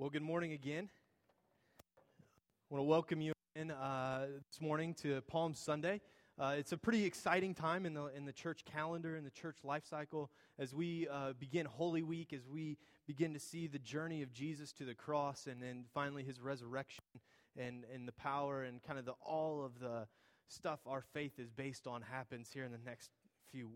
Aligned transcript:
Well, 0.00 0.08
good 0.08 0.22
morning 0.22 0.52
again. 0.52 0.88
I 1.78 2.74
want 2.74 2.80
to 2.80 2.88
welcome 2.88 3.20
you 3.20 3.34
in 3.54 3.70
uh, 3.70 4.28
this 4.50 4.58
morning 4.58 4.94
to 5.02 5.20
Palm 5.28 5.52
Sunday. 5.52 6.00
Uh, 6.38 6.54
it's 6.56 6.72
a 6.72 6.78
pretty 6.78 7.04
exciting 7.04 7.54
time 7.54 7.84
in 7.84 7.92
the, 7.92 8.06
in 8.06 8.24
the 8.24 8.32
church 8.32 8.64
calendar, 8.64 9.18
in 9.18 9.24
the 9.24 9.30
church 9.30 9.58
life 9.62 9.84
cycle, 9.84 10.30
as 10.58 10.74
we 10.74 11.06
uh, 11.12 11.34
begin 11.38 11.66
Holy 11.66 12.02
Week, 12.02 12.32
as 12.32 12.48
we 12.48 12.78
begin 13.06 13.34
to 13.34 13.38
see 13.38 13.66
the 13.66 13.78
journey 13.78 14.22
of 14.22 14.32
Jesus 14.32 14.72
to 14.72 14.86
the 14.86 14.94
cross, 14.94 15.46
and 15.46 15.62
then 15.62 15.84
finally 15.92 16.24
his 16.24 16.40
resurrection, 16.40 17.04
and, 17.58 17.84
and 17.94 18.08
the 18.08 18.12
power 18.12 18.62
and 18.62 18.82
kind 18.82 18.98
of 18.98 19.04
the, 19.04 19.12
all 19.22 19.62
of 19.62 19.80
the 19.80 20.06
stuff 20.48 20.80
our 20.86 21.02
faith 21.12 21.38
is 21.38 21.50
based 21.50 21.86
on 21.86 22.00
happens 22.00 22.48
here 22.54 22.64
in 22.64 22.72
the 22.72 22.80
next 22.86 23.10
few 23.52 23.72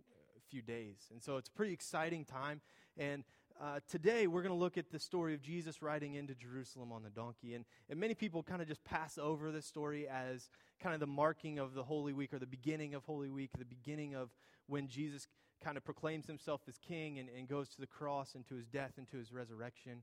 few 0.50 0.62
days. 0.62 0.98
And 1.10 1.22
so 1.22 1.36
it's 1.36 1.48
a 1.48 1.52
pretty 1.52 1.72
exciting 1.72 2.24
time. 2.24 2.60
And 2.96 3.24
uh, 3.60 3.78
today 3.88 4.26
we're 4.26 4.42
going 4.42 4.54
to 4.54 4.58
look 4.58 4.76
at 4.76 4.90
the 4.90 4.98
story 4.98 5.34
of 5.34 5.40
Jesus 5.40 5.80
riding 5.80 6.14
into 6.14 6.34
Jerusalem 6.34 6.90
on 6.92 7.02
the 7.02 7.10
donkey. 7.10 7.54
And, 7.54 7.64
and 7.88 7.98
many 8.00 8.14
people 8.14 8.42
kind 8.42 8.60
of 8.60 8.68
just 8.68 8.84
pass 8.84 9.16
over 9.18 9.52
this 9.52 9.66
story 9.66 10.08
as 10.08 10.48
kind 10.80 10.94
of 10.94 11.00
the 11.00 11.06
marking 11.06 11.58
of 11.58 11.74
the 11.74 11.82
Holy 11.82 12.12
Week 12.12 12.34
or 12.34 12.38
the 12.38 12.46
beginning 12.46 12.94
of 12.94 13.04
Holy 13.04 13.30
Week, 13.30 13.50
the 13.56 13.64
beginning 13.64 14.14
of 14.14 14.30
when 14.66 14.88
Jesus 14.88 15.28
kind 15.62 15.76
of 15.76 15.84
proclaims 15.84 16.26
himself 16.26 16.62
as 16.68 16.78
king 16.78 17.18
and, 17.18 17.28
and 17.28 17.48
goes 17.48 17.68
to 17.70 17.80
the 17.80 17.86
cross 17.86 18.34
and 18.34 18.46
to 18.48 18.54
his 18.56 18.66
death 18.66 18.92
and 18.98 19.08
to 19.10 19.16
his 19.16 19.32
resurrection. 19.32 20.02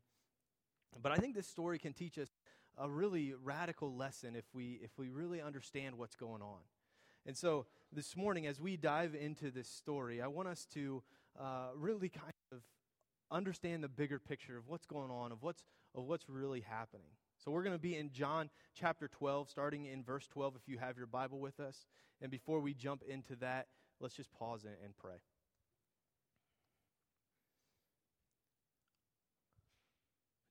But 1.01 1.11
I 1.11 1.15
think 1.17 1.35
this 1.35 1.47
story 1.47 1.77
can 1.77 1.93
teach 1.93 2.17
us 2.17 2.29
a 2.77 2.89
really 2.89 3.33
radical 3.43 3.93
lesson 3.93 4.35
if 4.35 4.45
we, 4.53 4.79
if 4.81 4.97
we 4.97 5.09
really 5.09 5.41
understand 5.41 5.97
what's 5.97 6.15
going 6.15 6.41
on. 6.41 6.59
And 7.25 7.37
so 7.37 7.65
this 7.91 8.15
morning, 8.15 8.47
as 8.47 8.59
we 8.59 8.77
dive 8.77 9.13
into 9.13 9.51
this 9.51 9.67
story, 9.67 10.21
I 10.21 10.27
want 10.27 10.47
us 10.47 10.65
to 10.73 11.03
uh, 11.39 11.67
really 11.75 12.09
kind 12.09 12.33
understand 13.31 13.83
the 13.83 13.89
bigger 13.89 14.19
picture 14.19 14.57
of 14.57 14.67
what's 14.67 14.85
going 14.85 15.09
on, 15.09 15.31
of 15.31 15.41
what's, 15.41 15.63
of 15.95 16.03
what's 16.03 16.27
really 16.29 16.61
happening. 16.61 17.07
So 17.43 17.51
we're 17.51 17.63
going 17.63 17.75
to 17.75 17.81
be 17.81 17.97
in 17.97 18.11
John 18.11 18.49
chapter 18.75 19.07
12, 19.07 19.49
starting 19.49 19.85
in 19.85 20.03
verse 20.03 20.27
12, 20.27 20.55
if 20.55 20.67
you 20.67 20.77
have 20.77 20.97
your 20.97 21.07
Bible 21.07 21.39
with 21.39 21.59
us. 21.59 21.85
And 22.21 22.29
before 22.29 22.59
we 22.59 22.73
jump 22.73 23.01
into 23.07 23.35
that, 23.37 23.67
let's 23.99 24.15
just 24.15 24.31
pause 24.31 24.63
and, 24.63 24.75
and 24.83 24.95
pray. 24.97 25.21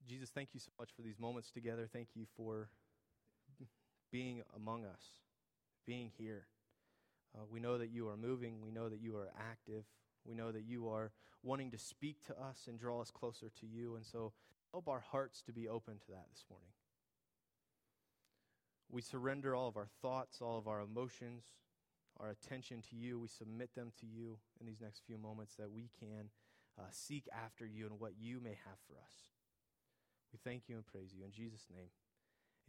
Jesus, 0.08 0.30
thank 0.34 0.48
you 0.52 0.58
so 0.58 0.72
much 0.78 0.90
for 0.96 1.02
these 1.02 1.20
moments 1.20 1.52
together. 1.52 1.88
Thank 1.92 2.08
you 2.16 2.26
for 2.36 2.68
being 4.10 4.42
among 4.56 4.84
us, 4.84 5.02
being 5.86 6.10
here. 6.18 6.46
Uh, 7.32 7.42
we 7.48 7.60
know 7.60 7.78
that 7.78 7.90
you 7.90 8.08
are 8.08 8.16
moving. 8.16 8.60
We 8.60 8.72
know 8.72 8.88
that 8.88 9.00
you 9.00 9.14
are 9.16 9.30
active. 9.38 9.84
We 10.26 10.34
know 10.34 10.52
that 10.52 10.64
you 10.64 10.88
are 10.88 11.12
wanting 11.42 11.70
to 11.70 11.78
speak 11.78 12.24
to 12.26 12.38
us 12.38 12.66
and 12.68 12.78
draw 12.78 13.00
us 13.00 13.10
closer 13.10 13.50
to 13.60 13.66
you. 13.66 13.96
And 13.96 14.04
so 14.04 14.32
help 14.72 14.88
our 14.88 15.00
hearts 15.00 15.42
to 15.42 15.52
be 15.52 15.68
open 15.68 15.94
to 15.98 16.10
that 16.10 16.26
this 16.30 16.44
morning. 16.50 16.68
We 18.90 19.02
surrender 19.02 19.54
all 19.54 19.68
of 19.68 19.76
our 19.76 19.88
thoughts, 20.02 20.40
all 20.40 20.58
of 20.58 20.66
our 20.66 20.80
emotions, 20.80 21.44
our 22.18 22.30
attention 22.30 22.82
to 22.90 22.96
you. 22.96 23.18
We 23.18 23.28
submit 23.28 23.74
them 23.74 23.92
to 24.00 24.06
you 24.06 24.38
in 24.60 24.66
these 24.66 24.80
next 24.80 25.02
few 25.06 25.16
moments 25.16 25.54
that 25.56 25.70
we 25.70 25.90
can 25.98 26.30
uh, 26.78 26.82
seek 26.90 27.28
after 27.32 27.64
you 27.64 27.86
and 27.86 28.00
what 28.00 28.12
you 28.20 28.40
may 28.40 28.50
have 28.64 28.78
for 28.88 28.94
us. 29.04 29.14
We 30.32 30.38
thank 30.44 30.68
you 30.68 30.76
and 30.76 30.86
praise 30.86 31.12
you. 31.16 31.24
In 31.24 31.32
Jesus' 31.32 31.66
name, 31.72 31.88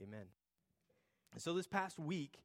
amen. 0.01 0.25
So, 1.37 1.53
this 1.53 1.67
past 1.67 1.97
week, 1.97 2.39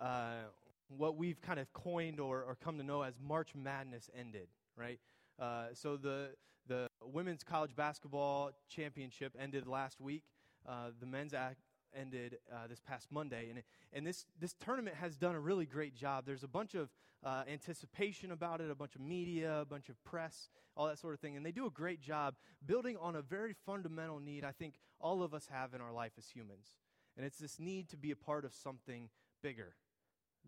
uh, 0.00 0.48
what 0.96 1.16
we've 1.16 1.40
kind 1.40 1.58
of 1.58 1.72
coined 1.72 2.20
or, 2.20 2.42
or 2.42 2.56
come 2.62 2.78
to 2.78 2.84
know 2.84 3.02
as 3.02 3.14
March 3.20 3.54
Madness 3.54 4.10
ended, 4.18 4.48
right? 4.76 4.98
Uh, 5.38 5.66
so 5.74 5.96
the 5.96 6.30
the 6.68 6.86
women's 7.04 7.42
college 7.42 7.74
basketball 7.74 8.52
championship 8.68 9.34
ended 9.38 9.66
last 9.66 10.00
week. 10.00 10.22
Uh, 10.66 10.90
the 11.00 11.06
men's 11.06 11.34
act 11.34 11.62
ended 11.94 12.38
uh, 12.52 12.66
this 12.68 12.80
past 12.80 13.08
Monday, 13.10 13.48
and 13.50 13.62
and 13.92 14.06
this 14.06 14.26
this 14.40 14.54
tournament 14.64 14.96
has 14.96 15.16
done 15.16 15.34
a 15.34 15.40
really 15.40 15.66
great 15.66 15.94
job. 15.94 16.24
There's 16.24 16.44
a 16.44 16.48
bunch 16.48 16.74
of 16.74 16.90
uh, 17.24 17.42
anticipation 17.50 18.32
about 18.32 18.60
it, 18.60 18.70
a 18.70 18.74
bunch 18.74 18.94
of 18.94 19.00
media, 19.00 19.60
a 19.60 19.64
bunch 19.64 19.88
of 19.88 20.02
press, 20.04 20.48
all 20.76 20.86
that 20.86 20.98
sort 20.98 21.14
of 21.14 21.20
thing, 21.20 21.36
and 21.36 21.44
they 21.44 21.52
do 21.52 21.66
a 21.66 21.70
great 21.70 22.00
job 22.00 22.34
building 22.64 22.96
on 23.00 23.16
a 23.16 23.22
very 23.22 23.54
fundamental 23.66 24.20
need 24.20 24.44
I 24.44 24.52
think 24.52 24.74
all 25.00 25.22
of 25.22 25.34
us 25.34 25.48
have 25.50 25.74
in 25.74 25.80
our 25.80 25.92
life 25.92 26.12
as 26.18 26.28
humans, 26.28 26.76
and 27.16 27.26
it's 27.26 27.38
this 27.38 27.58
need 27.58 27.88
to 27.90 27.96
be 27.96 28.10
a 28.10 28.16
part 28.16 28.44
of 28.44 28.54
something 28.54 29.08
bigger 29.42 29.74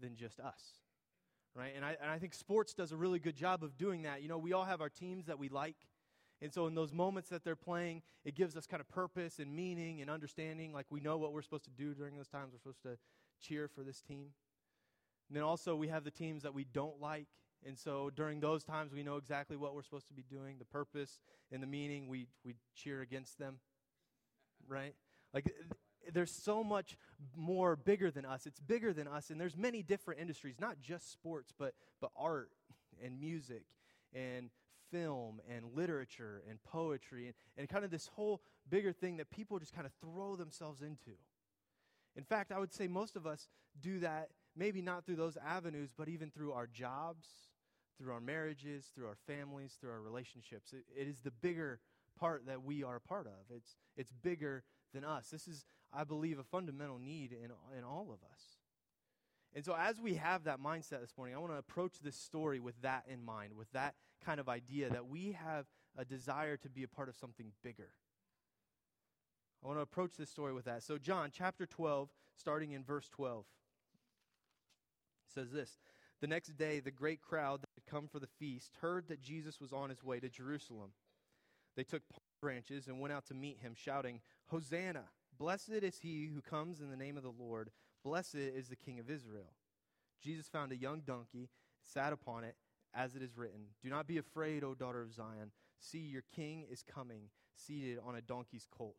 than 0.00 0.16
just 0.16 0.41
us. 0.41 0.62
Right? 1.55 1.72
And 1.77 1.84
I, 1.84 1.97
and 2.00 2.10
I 2.10 2.19
think 2.19 2.34
sports 2.34 2.75
does 2.75 2.91
a 2.91 2.97
really 2.97 3.19
good 3.21 3.37
job 3.37 3.62
of 3.62 3.77
doing 3.77 4.03
that. 4.03 4.22
You 4.22 4.28
know, 4.28 4.38
we 4.38 4.53
all 4.53 4.65
have 4.65 4.81
our 4.81 4.88
teams 4.88 5.27
that 5.27 5.38
we 5.38 5.49
like. 5.49 5.77
And 6.43 6.53
so, 6.53 6.66
in 6.66 6.75
those 6.75 6.93
moments 6.93 7.28
that 7.31 7.44
they're 7.44 7.56
playing, 7.56 8.03
it 8.25 8.34
gives 8.34 8.56
us 8.56 8.66
kind 8.66 8.81
of 8.81 8.88
purpose 8.88 9.38
and 9.38 9.55
meaning 9.55 10.00
and 10.00 10.10
understanding. 10.10 10.72
Like, 10.72 10.87
we 10.91 11.00
know 11.00 11.16
what 11.16 11.32
we're 11.32 11.43
supposed 11.43 11.65
to 11.65 11.71
do 11.71 11.94
during 11.94 12.16
those 12.16 12.28
times. 12.28 12.53
We're 12.53 12.59
supposed 12.59 12.82
to 12.82 12.99
cheer 13.41 13.69
for 13.69 13.82
this 13.82 14.00
team. 14.00 14.31
And 15.28 15.37
then 15.37 15.43
also, 15.43 15.77
we 15.77 15.88
have 15.88 16.05
the 16.05 16.11
teams 16.11 16.43
that 16.43 16.53
we 16.53 16.65
don't 16.65 17.00
like. 17.00 17.28
And 17.65 17.78
so, 17.78 18.11
during 18.15 18.41
those 18.41 18.65
times, 18.65 18.93
we 18.93 19.03
know 19.03 19.16
exactly 19.16 19.56
what 19.56 19.75
we're 19.75 19.82
supposed 19.82 20.09
to 20.09 20.12
be 20.12 20.25
doing 20.28 20.56
the 20.59 20.65
purpose 20.65 21.21
and 21.53 21.62
the 21.62 21.66
meaning. 21.66 22.09
We, 22.09 22.26
we 22.44 22.56
cheer 22.75 23.00
against 23.00 23.38
them. 23.38 23.61
Right? 24.69 24.94
Like, 25.32 25.50
there's 26.12 26.31
so 26.31 26.62
much 26.62 26.97
more 27.37 27.76
bigger 27.76 28.10
than 28.10 28.25
us. 28.25 28.47
It's 28.47 28.60
bigger 28.60 28.92
than 28.92 29.09
us, 29.09 29.31
and 29.31 29.41
there's 29.41 29.56
many 29.56 29.82
different 29.82 30.20
industries, 30.20 30.56
not 30.60 30.81
just 30.81 31.12
sports, 31.12 31.53
but, 31.59 31.75
but 32.00 32.10
art 32.16 32.50
and 33.03 33.20
music 33.20 33.65
and 34.14 34.50
film 34.91 35.41
and 35.48 35.64
literature 35.75 36.43
and 36.48 36.62
poetry 36.62 37.26
and, 37.26 37.34
and 37.56 37.69
kind 37.69 37.84
of 37.84 37.91
this 37.91 38.06
whole 38.14 38.41
bigger 38.69 38.93
thing 38.93 39.16
that 39.16 39.31
people 39.31 39.59
just 39.59 39.75
kind 39.75 39.87
of 39.87 39.93
throw 40.00 40.37
themselves 40.37 40.82
into. 40.82 41.16
In 42.16 42.22
fact, 42.22 42.53
I 42.53 42.59
would 42.59 42.72
say 42.72 42.87
most 42.87 43.16
of 43.16 43.26
us 43.26 43.48
do 43.81 44.00
that, 44.00 44.28
maybe 44.56 44.81
not 44.81 45.04
through 45.04 45.16
those 45.16 45.37
avenues, 45.44 45.93
but 45.97 46.09
even 46.09 46.31
through 46.31 46.53
our 46.53 46.69
jobs, 46.69 47.26
through 47.98 48.12
our 48.12 48.20
marriages, 48.20 48.91
through 48.94 49.06
our 49.06 49.16
families, 49.26 49.76
through 49.81 49.91
our 49.91 50.00
relationships. 50.00 50.72
it, 50.72 50.84
it 50.97 51.09
is 51.09 51.20
the 51.20 51.31
bigger 51.31 51.81
part 52.19 52.47
that 52.47 52.62
we 52.62 52.84
are 52.84 52.97
a 52.97 53.00
part 53.00 53.26
of. 53.26 53.54
It's, 53.54 53.76
it's 53.97 54.12
bigger 54.12 54.62
than 54.93 55.04
us. 55.04 55.28
This 55.31 55.48
is, 55.48 55.64
I 55.97 56.05
believe, 56.05 56.38
a 56.38 56.44
fundamental 56.44 56.99
need 56.99 57.32
in, 57.32 57.50
in 57.77 57.84
all 57.84 58.09
of 58.10 58.19
us. 58.31 58.41
And 59.55 59.65
so, 59.65 59.77
as 59.78 60.00
we 60.00 60.15
have 60.15 60.44
that 60.44 60.60
mindset 60.60 61.00
this 61.00 61.15
morning, 61.16 61.34
I 61.37 61.38
want 61.38 61.53
to 61.53 61.59
approach 61.59 62.00
this 62.03 62.16
story 62.16 62.59
with 62.59 62.81
that 62.82 63.05
in 63.09 63.25
mind, 63.25 63.53
with 63.56 63.71
that 63.72 63.94
kind 64.25 64.41
of 64.41 64.49
idea 64.49 64.91
that 64.91 65.06
we 65.06 65.32
have 65.32 65.66
a 65.97 66.05
desire 66.05 66.56
to 66.56 66.69
be 66.69 66.82
a 66.82 66.88
part 66.88 67.09
of 67.09 67.15
something 67.15 67.53
bigger. 67.62 67.91
I 69.62 69.69
want 69.69 69.78
to 69.78 69.82
approach 69.82 70.16
this 70.19 70.28
story 70.28 70.53
with 70.53 70.65
that. 70.65 70.82
So, 70.82 70.99
John 70.99 71.31
chapter 71.32 71.66
12, 71.66 72.09
starting 72.37 72.72
in 72.72 72.82
verse 72.82 73.09
12, 73.11 73.44
says 75.32 75.53
this 75.53 75.78
The 76.21 76.26
next 76.26 76.56
day, 76.56 76.81
the 76.81 76.91
great 76.91 77.21
crowd 77.21 77.62
that 77.62 77.71
had 77.76 77.91
come 77.91 78.09
for 78.09 78.19
the 78.19 78.26
feast 78.26 78.72
heard 78.81 79.06
that 79.09 79.22
Jesus 79.22 79.61
was 79.61 79.72
on 79.72 79.88
his 79.88 80.03
way 80.03 80.19
to 80.19 80.28
Jerusalem. 80.28 80.91
They 81.76 81.84
took 81.84 82.09
palm 82.09 82.21
branches 82.41 82.88
and 82.88 83.00
went 83.00 83.15
out 83.15 83.26
to 83.26 83.34
meet 83.34 83.59
him, 83.61 83.75
shouting, 83.76 84.21
Hosanna! 84.47 85.05
Blessed 85.38 85.82
is 85.82 85.98
he 85.98 86.30
who 86.32 86.40
comes 86.40 86.80
in 86.80 86.90
the 86.90 86.96
name 86.96 87.16
of 87.16 87.22
the 87.22 87.32
Lord. 87.36 87.70
Blessed 88.04 88.36
is 88.36 88.68
the 88.68 88.76
King 88.76 89.00
of 89.00 89.10
Israel. 89.10 89.52
Jesus 90.22 90.48
found 90.48 90.72
a 90.72 90.76
young 90.76 91.00
donkey, 91.00 91.50
sat 91.82 92.12
upon 92.12 92.44
it, 92.44 92.56
as 92.94 93.16
it 93.16 93.22
is 93.22 93.36
written 93.36 93.66
Do 93.82 93.90
not 93.90 94.06
be 94.06 94.18
afraid, 94.18 94.62
O 94.64 94.74
daughter 94.74 95.02
of 95.02 95.12
Zion. 95.12 95.50
See, 95.80 95.98
your 95.98 96.22
king 96.34 96.64
is 96.70 96.82
coming, 96.82 97.28
seated 97.54 97.98
on 98.04 98.14
a 98.14 98.22
donkey's 98.22 98.66
colt. 98.70 98.96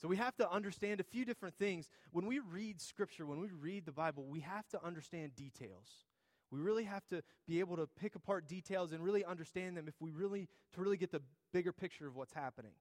So 0.00 0.08
we 0.08 0.16
have 0.16 0.36
to 0.36 0.50
understand 0.50 1.00
a 1.00 1.04
few 1.04 1.24
different 1.24 1.56
things. 1.56 1.88
When 2.12 2.26
we 2.26 2.38
read 2.38 2.80
Scripture, 2.80 3.26
when 3.26 3.40
we 3.40 3.50
read 3.50 3.84
the 3.84 3.92
Bible, 3.92 4.24
we 4.24 4.40
have 4.40 4.66
to 4.68 4.84
understand 4.84 5.36
details. 5.36 6.06
We 6.50 6.60
really 6.60 6.84
have 6.84 7.06
to 7.08 7.22
be 7.46 7.60
able 7.60 7.76
to 7.76 7.86
pick 7.86 8.14
apart 8.14 8.46
details 8.46 8.92
and 8.92 9.02
really 9.02 9.24
understand 9.24 9.76
them 9.76 9.88
if 9.88 9.94
we 10.00 10.10
really 10.10 10.48
to 10.74 10.80
really 10.80 10.96
get 10.96 11.12
the 11.12 11.22
bigger 11.52 11.72
picture 11.72 12.06
of 12.06 12.16
what's 12.16 12.32
happening. 12.32 12.72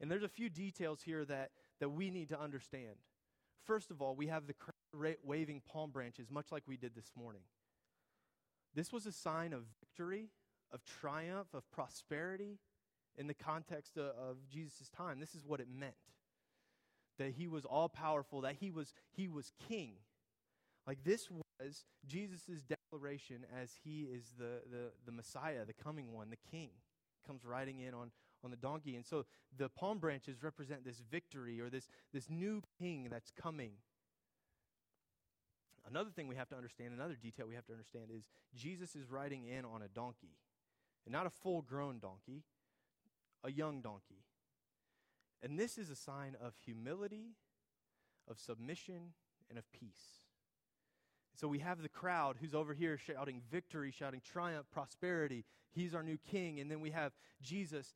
And 0.00 0.10
there's 0.10 0.22
a 0.22 0.28
few 0.28 0.48
details 0.48 1.02
here 1.02 1.24
that, 1.24 1.50
that 1.80 1.90
we 1.90 2.10
need 2.10 2.28
to 2.30 2.40
understand. 2.40 2.96
First 3.64 3.90
of 3.90 4.00
all, 4.00 4.14
we 4.14 4.28
have 4.28 4.44
the 4.46 4.54
waving 5.24 5.62
palm 5.70 5.90
branches, 5.90 6.30
much 6.30 6.52
like 6.52 6.62
we 6.66 6.76
did 6.76 6.94
this 6.94 7.10
morning. 7.16 7.42
This 8.74 8.92
was 8.92 9.06
a 9.06 9.12
sign 9.12 9.52
of 9.52 9.64
victory, 9.80 10.28
of 10.72 10.84
triumph, 10.84 11.48
of 11.54 11.70
prosperity 11.70 12.58
in 13.16 13.26
the 13.26 13.34
context 13.34 13.96
of, 13.96 14.06
of 14.16 14.36
Jesus' 14.50 14.90
time. 14.94 15.18
This 15.18 15.34
is 15.34 15.46
what 15.46 15.60
it 15.60 15.68
meant 15.68 15.94
that 17.18 17.32
he 17.32 17.48
was 17.48 17.64
all 17.64 17.88
powerful, 17.88 18.42
that 18.42 18.56
he 18.60 18.70
was, 18.70 18.92
he 19.10 19.26
was 19.26 19.50
king. 19.68 19.94
Like 20.86 20.98
this 21.04 21.28
was 21.30 21.84
Jesus' 22.06 22.62
declaration 22.68 23.46
as 23.60 23.72
he 23.84 24.02
is 24.02 24.34
the, 24.38 24.60
the, 24.70 24.90
the 25.04 25.12
Messiah, 25.12 25.64
the 25.64 25.72
coming 25.72 26.12
one, 26.12 26.30
the 26.30 26.50
king, 26.50 26.70
comes 27.26 27.44
riding 27.44 27.80
in 27.80 27.94
on, 27.94 28.10
on 28.46 28.50
the 28.50 28.56
donkey. 28.56 28.96
And 28.96 29.04
so 29.04 29.26
the 29.58 29.68
palm 29.68 29.98
branches 29.98 30.42
represent 30.42 30.84
this 30.84 31.02
victory 31.10 31.60
or 31.60 31.68
this, 31.68 31.88
this 32.14 32.30
new 32.30 32.62
king 32.78 33.08
that's 33.10 33.30
coming. 33.30 33.72
Another 35.88 36.10
thing 36.10 36.26
we 36.26 36.36
have 36.36 36.48
to 36.48 36.56
understand, 36.56 36.94
another 36.94 37.16
detail 37.20 37.46
we 37.46 37.54
have 37.54 37.66
to 37.66 37.72
understand 37.72 38.06
is 38.16 38.24
Jesus 38.54 38.96
is 38.96 39.10
riding 39.10 39.44
in 39.44 39.64
on 39.64 39.82
a 39.82 39.88
donkey. 39.88 40.38
And 41.04 41.12
not 41.12 41.26
a 41.26 41.30
full 41.30 41.62
grown 41.62 41.98
donkey, 42.00 42.42
a 43.44 43.50
young 43.50 43.80
donkey. 43.80 44.24
And 45.42 45.58
this 45.58 45.78
is 45.78 45.90
a 45.90 45.96
sign 45.96 46.36
of 46.42 46.54
humility, 46.64 47.36
of 48.28 48.38
submission, 48.38 49.12
and 49.48 49.58
of 49.58 49.70
peace. 49.72 50.24
So 51.36 51.46
we 51.48 51.58
have 51.58 51.82
the 51.82 51.88
crowd 51.88 52.36
who's 52.40 52.54
over 52.54 52.72
here 52.72 52.96
shouting 52.96 53.42
victory, 53.50 53.92
shouting 53.92 54.22
triumph, 54.24 54.66
prosperity. 54.72 55.44
He's 55.70 55.94
our 55.94 56.02
new 56.02 56.18
king. 56.30 56.60
And 56.60 56.70
then 56.70 56.80
we 56.80 56.90
have 56.90 57.12
Jesus 57.42 57.94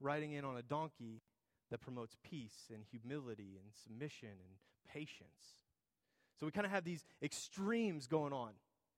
riding 0.00 0.32
in 0.32 0.44
on 0.44 0.56
a 0.56 0.62
donkey 0.62 1.22
that 1.70 1.80
promotes 1.80 2.16
peace 2.22 2.70
and 2.72 2.82
humility 2.90 3.58
and 3.62 3.72
submission 3.84 4.28
and 4.28 4.56
patience. 4.92 5.64
So 6.38 6.46
we 6.46 6.52
kind 6.52 6.66
of 6.66 6.72
have 6.72 6.84
these 6.84 7.04
extremes 7.22 8.06
going 8.06 8.32
on 8.32 8.50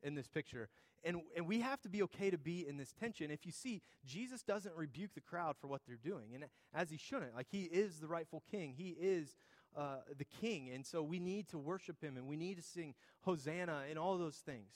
in 0.03 0.15
this 0.15 0.29
picture. 0.29 0.69
And, 1.05 1.23
and 1.37 1.47
we 1.47 1.61
have 1.61 1.81
to 1.83 1.89
be 1.89 2.03
okay 2.05 2.31
to 2.31 2.39
be 2.39 2.67
in 2.67 2.77
this 2.77 2.93
tension. 2.93 3.31
If 3.31 3.45
you 3.45 3.53
see, 3.53 3.83
Jesus 4.07 4.43
doesn't 4.43 4.75
rebuke 4.77 5.15
the 5.15 5.21
crowd 5.21 5.57
for 5.61 5.67
what 5.67 5.81
they're 5.87 5.97
doing, 5.97 6.35
and 6.35 6.45
as 6.73 6.91
he 6.91 6.97
shouldn't. 6.97 7.35
Like, 7.35 7.49
he 7.51 7.63
is 7.63 7.99
the 7.99 8.07
rightful 8.07 8.43
king, 8.51 8.75
he 8.77 8.97
is 9.01 9.37
uh, 9.77 9.97
the 10.17 10.25
king. 10.25 10.71
And 10.71 10.87
so 10.87 11.03
we 11.03 11.19
need 11.19 11.49
to 11.49 11.59
worship 11.59 12.01
him 12.03 12.17
and 12.17 12.27
we 12.27 12.37
need 12.37 12.57
to 12.57 12.63
sing 12.63 12.95
Hosanna 13.23 13.85
and 13.89 13.99
all 13.99 14.19
those 14.19 14.37
things. 14.37 14.73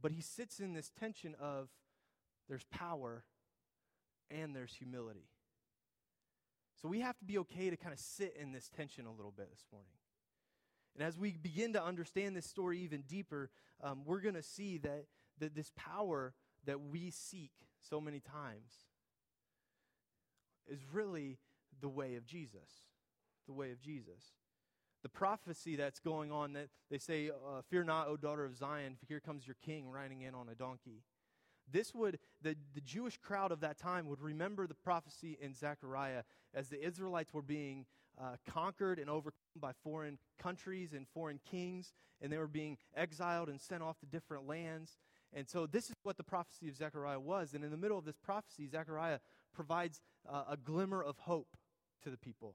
But 0.00 0.12
he 0.12 0.20
sits 0.20 0.60
in 0.60 0.74
this 0.74 0.90
tension 0.98 1.34
of 1.40 1.68
there's 2.48 2.64
power 2.70 3.24
and 4.30 4.54
there's 4.54 4.72
humility. 4.72 5.28
So 6.80 6.88
we 6.88 7.00
have 7.00 7.18
to 7.18 7.24
be 7.24 7.38
okay 7.38 7.70
to 7.70 7.76
kind 7.76 7.92
of 7.92 7.98
sit 7.98 8.36
in 8.40 8.52
this 8.52 8.68
tension 8.68 9.06
a 9.06 9.12
little 9.12 9.32
bit 9.36 9.50
this 9.50 9.64
morning. 9.72 9.90
And 10.94 11.06
as 11.06 11.18
we 11.18 11.32
begin 11.32 11.72
to 11.74 11.84
understand 11.84 12.36
this 12.36 12.46
story 12.46 12.80
even 12.80 13.02
deeper, 13.02 13.50
um, 13.82 14.02
we're 14.04 14.20
going 14.20 14.34
to 14.34 14.42
see 14.42 14.78
that, 14.78 15.06
that 15.38 15.54
this 15.54 15.70
power 15.76 16.34
that 16.64 16.80
we 16.80 17.10
seek 17.10 17.52
so 17.80 18.00
many 18.00 18.20
times 18.20 18.72
is 20.66 20.80
really 20.92 21.38
the 21.80 21.88
way 21.88 22.16
of 22.16 22.26
Jesus 22.26 22.82
the 23.48 23.52
way 23.52 23.72
of 23.72 23.80
Jesus. 23.80 24.34
The 25.02 25.08
prophecy 25.08 25.74
that's 25.74 25.98
going 25.98 26.30
on 26.30 26.52
that 26.52 26.68
they 26.90 26.98
say, 26.98 27.30
uh, 27.30 27.62
Fear 27.68 27.84
not, 27.84 28.08
O 28.08 28.16
daughter 28.16 28.44
of 28.44 28.56
Zion, 28.56 28.94
for 28.98 29.06
here 29.06 29.20
comes 29.20 29.46
your 29.46 29.56
king 29.64 29.90
riding 29.90 30.22
in 30.22 30.34
on 30.34 30.48
a 30.48 30.54
donkey. 30.54 31.02
This 31.70 31.94
would, 31.94 32.18
the, 32.42 32.56
the 32.74 32.80
Jewish 32.80 33.18
crowd 33.18 33.52
of 33.52 33.60
that 33.60 33.78
time 33.78 34.08
would 34.08 34.20
remember 34.20 34.66
the 34.66 34.74
prophecy 34.74 35.38
in 35.40 35.54
Zechariah 35.54 36.22
as 36.54 36.68
the 36.68 36.84
Israelites 36.84 37.32
were 37.32 37.42
being 37.42 37.86
uh, 38.20 38.36
conquered 38.48 38.98
and 38.98 39.08
overcome 39.08 39.32
by 39.60 39.72
foreign 39.84 40.18
countries 40.38 40.92
and 40.92 41.06
foreign 41.14 41.40
kings, 41.50 41.92
and 42.20 42.32
they 42.32 42.38
were 42.38 42.48
being 42.48 42.76
exiled 42.96 43.48
and 43.48 43.60
sent 43.60 43.82
off 43.82 43.98
to 44.00 44.06
different 44.06 44.46
lands. 44.46 44.98
And 45.32 45.48
so, 45.48 45.66
this 45.66 45.90
is 45.90 45.94
what 46.02 46.16
the 46.16 46.24
prophecy 46.24 46.68
of 46.68 46.76
Zechariah 46.76 47.20
was. 47.20 47.52
And 47.54 47.62
in 47.62 47.70
the 47.70 47.76
middle 47.76 47.98
of 47.98 48.04
this 48.04 48.16
prophecy, 48.16 48.66
Zechariah 48.66 49.18
provides 49.54 50.00
uh, 50.28 50.44
a 50.48 50.56
glimmer 50.56 51.02
of 51.02 51.18
hope 51.18 51.56
to 52.02 52.10
the 52.10 52.16
people 52.16 52.54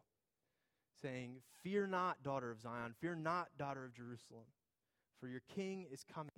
saying, 1.02 1.42
Fear 1.62 1.88
not, 1.88 2.24
daughter 2.24 2.52
of 2.52 2.60
Zion, 2.60 2.94
fear 3.00 3.16
not, 3.16 3.50
daughter 3.58 3.86
of 3.86 3.94
Jerusalem, 3.94 4.46
for 5.20 5.28
your 5.28 5.42
king 5.56 5.86
is 5.92 6.04
coming. 6.04 6.32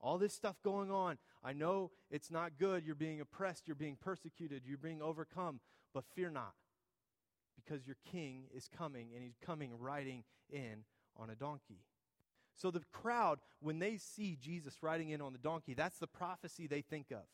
All 0.00 0.18
this 0.18 0.34
stuff 0.34 0.56
going 0.62 0.90
on. 0.90 1.18
I 1.42 1.52
know 1.52 1.90
it's 2.10 2.30
not 2.30 2.58
good. 2.58 2.84
You're 2.84 2.94
being 2.94 3.20
oppressed, 3.20 3.66
you're 3.66 3.74
being 3.74 3.96
persecuted, 4.00 4.62
you're 4.66 4.78
being 4.78 5.00
overcome, 5.00 5.60
but 5.94 6.04
fear 6.14 6.30
not, 6.30 6.54
because 7.56 7.86
your 7.86 7.96
king 8.10 8.44
is 8.54 8.68
coming, 8.68 9.08
and 9.14 9.22
he's 9.22 9.38
coming 9.44 9.70
riding 9.78 10.24
in 10.50 10.84
on 11.16 11.30
a 11.30 11.34
donkey. 11.34 11.80
So 12.54 12.70
the 12.70 12.82
crowd, 12.92 13.38
when 13.60 13.78
they 13.78 13.96
see 13.96 14.36
Jesus 14.40 14.82
riding 14.82 15.10
in 15.10 15.20
on 15.20 15.32
the 15.32 15.38
donkey, 15.38 15.74
that's 15.74 15.98
the 15.98 16.06
prophecy 16.06 16.66
they 16.66 16.80
think 16.82 17.10
of, 17.10 17.24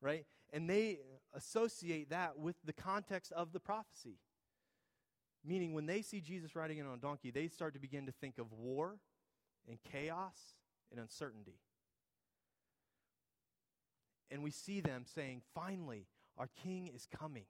right? 0.00 0.26
And 0.52 0.68
they 0.68 0.98
associate 1.32 2.10
that 2.10 2.38
with 2.38 2.56
the 2.64 2.72
context 2.72 3.32
of 3.32 3.52
the 3.52 3.60
prophecy. 3.60 4.18
Meaning, 5.44 5.72
when 5.72 5.86
they 5.86 6.02
see 6.02 6.20
Jesus 6.20 6.54
riding 6.54 6.78
in 6.78 6.86
on 6.86 6.94
a 6.94 7.00
donkey, 7.00 7.30
they 7.30 7.48
start 7.48 7.74
to 7.74 7.80
begin 7.80 8.06
to 8.06 8.12
think 8.12 8.38
of 8.38 8.52
war 8.52 8.98
and 9.68 9.78
chaos 9.90 10.36
and 10.90 11.00
uncertainty. 11.00 11.58
And 14.30 14.42
we 14.42 14.50
see 14.50 14.80
them 14.80 15.04
saying, 15.12 15.42
finally, 15.54 16.06
our 16.38 16.48
king 16.62 16.90
is 16.94 17.06
coming. 17.18 17.44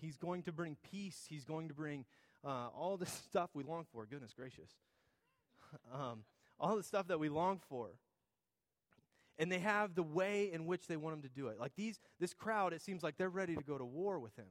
He's 0.00 0.16
going 0.16 0.42
to 0.44 0.52
bring 0.52 0.76
peace. 0.90 1.26
He's 1.28 1.44
going 1.44 1.68
to 1.68 1.74
bring 1.74 2.04
uh, 2.44 2.68
all 2.74 2.96
the 2.96 3.06
stuff 3.28 3.50
we 3.54 3.62
long 3.62 3.86
for. 3.92 4.06
Goodness 4.06 4.32
gracious. 4.32 4.70
um, 5.94 6.24
all 6.58 6.76
the 6.76 6.82
stuff 6.82 7.08
that 7.08 7.20
we 7.20 7.28
long 7.28 7.60
for. 7.68 7.90
And 9.38 9.50
they 9.50 9.58
have 9.58 9.94
the 9.94 10.02
way 10.02 10.50
in 10.52 10.66
which 10.66 10.86
they 10.86 10.96
want 10.96 11.16
him 11.16 11.22
to 11.22 11.28
do 11.28 11.48
it. 11.48 11.58
Like 11.58 11.72
these, 11.74 11.98
this 12.18 12.34
crowd, 12.34 12.72
it 12.72 12.82
seems 12.82 13.02
like 13.02 13.16
they're 13.16 13.30
ready 13.30 13.56
to 13.56 13.62
go 13.62 13.78
to 13.78 13.84
war 13.84 14.18
with 14.18 14.36
him. 14.36 14.48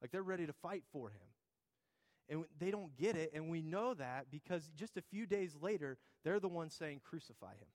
Like 0.00 0.10
they're 0.10 0.22
ready 0.22 0.46
to 0.46 0.52
fight 0.52 0.84
for 0.92 1.08
him. 1.10 1.20
And 2.28 2.44
they 2.58 2.70
don't 2.70 2.96
get 2.96 3.16
it, 3.16 3.32
and 3.34 3.50
we 3.50 3.60
know 3.60 3.92
that 3.92 4.30
because 4.30 4.70
just 4.74 4.96
a 4.96 5.02
few 5.02 5.26
days 5.26 5.54
later, 5.60 5.98
they're 6.24 6.40
the 6.40 6.48
ones 6.48 6.74
saying, 6.74 7.02
Crucify 7.04 7.52
him. 7.52 7.68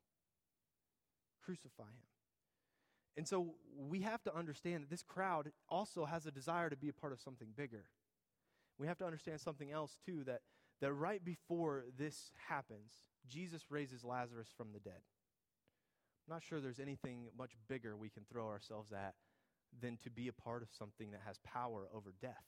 Crucify 1.45 1.83
him. 1.83 2.07
And 3.17 3.27
so 3.27 3.55
we 3.77 4.01
have 4.01 4.23
to 4.23 4.35
understand 4.35 4.83
that 4.83 4.89
this 4.89 5.03
crowd 5.03 5.51
also 5.67 6.05
has 6.05 6.25
a 6.25 6.31
desire 6.31 6.69
to 6.69 6.77
be 6.77 6.89
a 6.89 6.93
part 6.93 7.13
of 7.13 7.19
something 7.19 7.49
bigger. 7.55 7.85
We 8.77 8.87
have 8.87 8.97
to 8.99 9.05
understand 9.05 9.41
something 9.41 9.71
else, 9.71 9.97
too, 10.05 10.23
that, 10.25 10.41
that 10.79 10.93
right 10.93 11.23
before 11.23 11.85
this 11.97 12.31
happens, 12.47 12.93
Jesus 13.27 13.63
raises 13.69 14.03
Lazarus 14.03 14.47
from 14.55 14.71
the 14.73 14.79
dead. 14.79 15.01
I'm 16.27 16.35
not 16.35 16.43
sure 16.43 16.61
there's 16.61 16.79
anything 16.79 17.27
much 17.37 17.51
bigger 17.67 17.97
we 17.97 18.09
can 18.09 18.23
throw 18.31 18.47
ourselves 18.47 18.91
at 18.93 19.15
than 19.81 19.97
to 19.97 20.09
be 20.09 20.27
a 20.27 20.33
part 20.33 20.61
of 20.61 20.69
something 20.71 21.11
that 21.11 21.21
has 21.25 21.39
power 21.43 21.87
over 21.93 22.13
death 22.21 22.45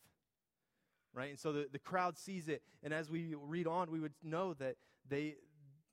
right? 1.13 1.29
And 1.29 1.39
so 1.39 1.51
the, 1.51 1.67
the 1.71 1.79
crowd 1.79 2.17
sees 2.17 2.47
it. 2.47 2.61
And 2.83 2.93
as 2.93 3.09
we 3.09 3.35
read 3.35 3.67
on, 3.67 3.91
we 3.91 3.99
would 3.99 4.13
know 4.23 4.53
that 4.55 4.75
they, 5.07 5.35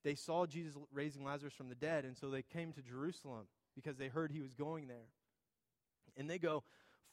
they 0.04 0.14
saw 0.14 0.46
Jesus 0.46 0.74
raising 0.92 1.24
Lazarus 1.24 1.54
from 1.54 1.68
the 1.68 1.74
dead. 1.74 2.04
And 2.04 2.16
so 2.16 2.30
they 2.30 2.42
came 2.42 2.72
to 2.72 2.82
Jerusalem 2.82 3.46
because 3.78 3.96
they 3.96 4.08
heard 4.08 4.32
he 4.32 4.40
was 4.40 4.54
going 4.54 4.88
there. 4.88 5.06
And 6.16 6.28
they 6.28 6.38
go, 6.38 6.64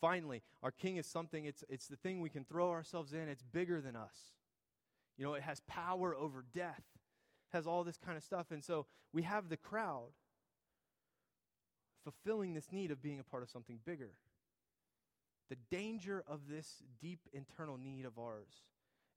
finally, 0.01 0.41
our 0.63 0.71
king 0.71 0.97
is 0.97 1.05
something, 1.05 1.45
it's, 1.45 1.63
it's 1.69 1.85
the 1.85 1.95
thing 1.95 2.21
we 2.21 2.29
can 2.29 2.43
throw 2.43 2.71
ourselves 2.71 3.13
in, 3.13 3.29
it's 3.29 3.43
bigger 3.43 3.81
than 3.81 3.95
us. 3.95 4.33
You 5.15 5.25
know, 5.25 5.35
it 5.35 5.43
has 5.43 5.61
power 5.67 6.15
over 6.15 6.43
death, 6.55 6.81
has 7.53 7.67
all 7.67 7.83
this 7.83 7.97
kind 7.97 8.17
of 8.17 8.23
stuff. 8.23 8.47
And 8.49 8.63
so 8.63 8.87
we 9.13 9.21
have 9.21 9.47
the 9.47 9.57
crowd 9.57 10.09
fulfilling 12.03 12.55
this 12.55 12.71
need 12.71 12.89
of 12.89 12.99
being 12.99 13.19
a 13.19 13.23
part 13.23 13.43
of 13.43 13.49
something 13.51 13.79
bigger. 13.85 14.13
The 15.51 15.57
danger 15.69 16.23
of 16.27 16.47
this 16.49 16.81
deep 16.99 17.19
internal 17.31 17.77
need 17.77 18.05
of 18.05 18.17
ours 18.17 18.63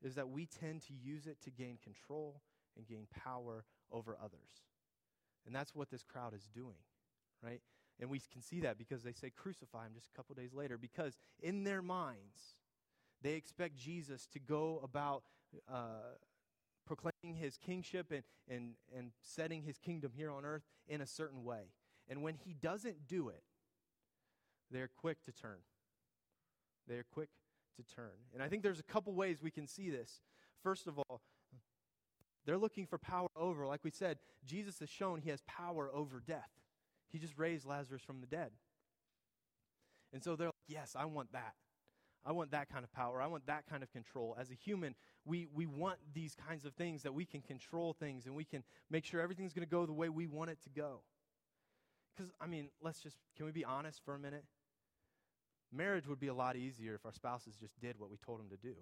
is 0.02 0.16
that 0.16 0.28
we 0.28 0.44
tend 0.44 0.82
to 0.82 0.92
use 0.92 1.26
it 1.26 1.40
to 1.44 1.50
gain 1.50 1.78
control 1.82 2.42
and 2.76 2.86
gain 2.86 3.06
power 3.24 3.64
over 3.90 4.18
others. 4.22 4.66
And 5.46 5.54
that's 5.54 5.74
what 5.74 5.90
this 5.90 6.02
crowd 6.02 6.34
is 6.34 6.46
doing, 6.54 6.76
right? 7.42 7.60
And 8.00 8.10
we 8.10 8.20
can 8.32 8.42
see 8.42 8.60
that 8.60 8.78
because 8.78 9.02
they 9.02 9.12
say 9.12 9.30
crucify 9.30 9.86
him 9.86 9.92
just 9.94 10.08
a 10.12 10.16
couple 10.16 10.34
days 10.34 10.54
later, 10.54 10.78
because 10.78 11.16
in 11.40 11.64
their 11.64 11.82
minds, 11.82 12.56
they 13.22 13.34
expect 13.34 13.76
Jesus 13.76 14.26
to 14.28 14.38
go 14.38 14.80
about 14.82 15.24
uh, 15.72 16.14
proclaiming 16.86 17.36
his 17.36 17.56
kingship 17.56 18.12
and, 18.12 18.22
and, 18.48 18.74
and 18.96 19.10
setting 19.20 19.62
his 19.62 19.78
kingdom 19.78 20.12
here 20.14 20.30
on 20.30 20.44
earth 20.44 20.62
in 20.88 21.00
a 21.00 21.06
certain 21.06 21.44
way. 21.44 21.72
And 22.08 22.22
when 22.22 22.34
he 22.34 22.54
doesn't 22.54 23.06
do 23.06 23.28
it, 23.28 23.42
they're 24.70 24.90
quick 24.96 25.22
to 25.24 25.32
turn. 25.32 25.58
They 26.86 26.94
are 26.94 27.06
quick 27.12 27.28
to 27.76 27.94
turn. 27.94 28.12
And 28.32 28.42
I 28.42 28.48
think 28.48 28.62
there's 28.62 28.80
a 28.80 28.84
couple 28.84 29.12
ways 29.14 29.42
we 29.42 29.50
can 29.50 29.66
see 29.66 29.90
this. 29.90 30.20
First 30.62 30.86
of 30.86 30.98
all, 30.98 31.20
they're 32.46 32.58
looking 32.58 32.86
for 32.86 32.96
power 32.96 33.28
over. 33.36 33.66
Like 33.66 33.84
we 33.84 33.90
said, 33.90 34.18
Jesus 34.46 34.78
has 34.78 34.88
shown 34.88 35.20
he 35.20 35.30
has 35.30 35.42
power 35.46 35.90
over 35.92 36.22
death. 36.26 36.50
He 37.10 37.18
just 37.18 37.38
raised 37.38 37.66
Lazarus 37.66 38.02
from 38.02 38.20
the 38.20 38.26
dead. 38.26 38.50
And 40.12 40.22
so 40.22 40.36
they're 40.36 40.48
like, 40.48 40.54
yes, 40.66 40.94
I 40.98 41.04
want 41.04 41.32
that. 41.32 41.54
I 42.24 42.32
want 42.32 42.50
that 42.50 42.68
kind 42.68 42.84
of 42.84 42.92
power. 42.92 43.22
I 43.22 43.26
want 43.26 43.46
that 43.46 43.64
kind 43.68 43.82
of 43.82 43.90
control. 43.90 44.36
As 44.38 44.50
a 44.50 44.54
human, 44.54 44.94
we, 45.24 45.46
we 45.54 45.66
want 45.66 45.98
these 46.12 46.34
kinds 46.34 46.64
of 46.64 46.74
things 46.74 47.02
that 47.02 47.14
we 47.14 47.24
can 47.24 47.40
control 47.40 47.92
things 47.92 48.26
and 48.26 48.34
we 48.34 48.44
can 48.44 48.64
make 48.90 49.04
sure 49.04 49.20
everything's 49.20 49.52
going 49.52 49.66
to 49.66 49.70
go 49.70 49.86
the 49.86 49.92
way 49.92 50.08
we 50.08 50.26
want 50.26 50.50
it 50.50 50.58
to 50.64 50.70
go. 50.70 51.00
Because, 52.14 52.32
I 52.40 52.46
mean, 52.46 52.68
let's 52.82 53.00
just, 53.00 53.16
can 53.36 53.46
we 53.46 53.52
be 53.52 53.64
honest 53.64 54.02
for 54.04 54.14
a 54.14 54.18
minute? 54.18 54.44
Marriage 55.72 56.08
would 56.08 56.18
be 56.18 56.28
a 56.28 56.34
lot 56.34 56.56
easier 56.56 56.94
if 56.94 57.04
our 57.06 57.12
spouses 57.12 57.54
just 57.56 57.78
did 57.80 57.98
what 57.98 58.10
we 58.10 58.16
told 58.16 58.40
them 58.40 58.48
to 58.48 58.56
do. 58.56 58.74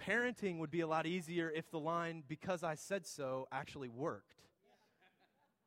Parenting 0.02 0.58
would 0.58 0.70
be 0.70 0.80
a 0.80 0.86
lot 0.86 1.06
easier 1.06 1.50
if 1.50 1.70
the 1.70 1.78
line, 1.78 2.22
because 2.28 2.62
I 2.62 2.74
said 2.74 3.06
so, 3.06 3.46
actually 3.50 3.88
worked. 3.88 4.47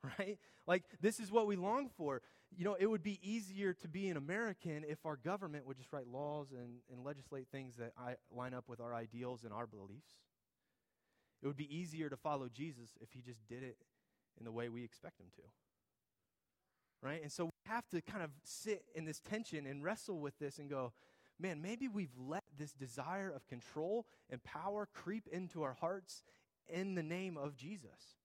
Right? 0.18 0.40
Like, 0.66 0.84
this 1.00 1.20
is 1.20 1.32
what 1.32 1.46
we 1.46 1.56
long 1.56 1.90
for. 1.96 2.24
You 2.58 2.66
know, 2.66 2.76
it 2.80 2.88
would 2.88 3.04
be 3.04 3.20
easier 3.22 3.74
to 3.74 3.88
be 3.88 4.10
an 4.10 4.18
American 4.18 4.84
if 4.88 5.06
our 5.06 5.16
government 5.16 5.68
would 5.68 5.78
just 5.78 5.94
write 5.94 6.08
laws 6.08 6.48
and, 6.52 6.78
and 6.92 7.06
legislate 7.06 7.48
things 7.52 7.76
that 7.76 7.94
I, 8.00 8.16
line 8.36 8.56
up 8.56 8.68
with 8.68 8.80
our 8.80 8.96
ideals 8.96 9.44
and 9.44 9.54
our 9.54 9.68
beliefs. 9.68 10.14
It 11.44 11.48
would 11.48 11.56
be 11.56 11.76
easier 11.76 12.10
to 12.10 12.18
follow 12.18 12.50
Jesus 12.50 12.98
if 13.00 13.12
he 13.12 13.22
just 13.22 13.48
did 13.48 13.62
it 13.62 13.78
in 14.40 14.46
the 14.46 14.52
way 14.52 14.70
we 14.70 14.84
expect 14.84 15.20
him 15.20 15.28
to 15.36 15.42
right? 17.02 17.22
And 17.22 17.32
so 17.32 17.46
we 17.46 17.52
have 17.66 17.88
to 17.90 18.02
kind 18.02 18.24
of 18.24 18.32
sit 18.44 18.84
in 18.96 19.06
this 19.06 19.20
tension 19.20 19.66
and 19.66 19.84
wrestle 19.84 20.20
with 20.20 20.38
this 20.40 20.60
and 20.60 20.70
go, 20.70 20.94
man, 21.40 21.62
maybe 21.62 21.88
we've 21.88 22.16
let 22.18 22.44
this 22.58 22.74
desire 22.74 23.32
of 23.32 23.48
control 23.48 24.06
and 24.30 24.44
power 24.44 24.88
creep 24.94 25.28
into 25.32 25.64
our 25.64 25.74
hearts 25.74 26.24
in 26.70 26.96
the 26.96 27.04
name 27.04 27.38
of 27.38 27.56
Jesus. 27.56 28.18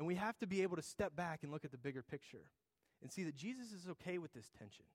And 0.00 0.06
we 0.06 0.14
have 0.14 0.38
to 0.38 0.46
be 0.46 0.62
able 0.62 0.76
to 0.76 0.82
step 0.82 1.14
back 1.14 1.40
and 1.42 1.52
look 1.52 1.62
at 1.62 1.72
the 1.72 1.76
bigger 1.76 2.02
picture 2.02 2.46
and 3.02 3.12
see 3.12 3.22
that 3.24 3.36
Jesus 3.36 3.70
is 3.70 3.86
okay 3.90 4.16
with 4.16 4.32
this 4.32 4.50
tension. 4.58 4.86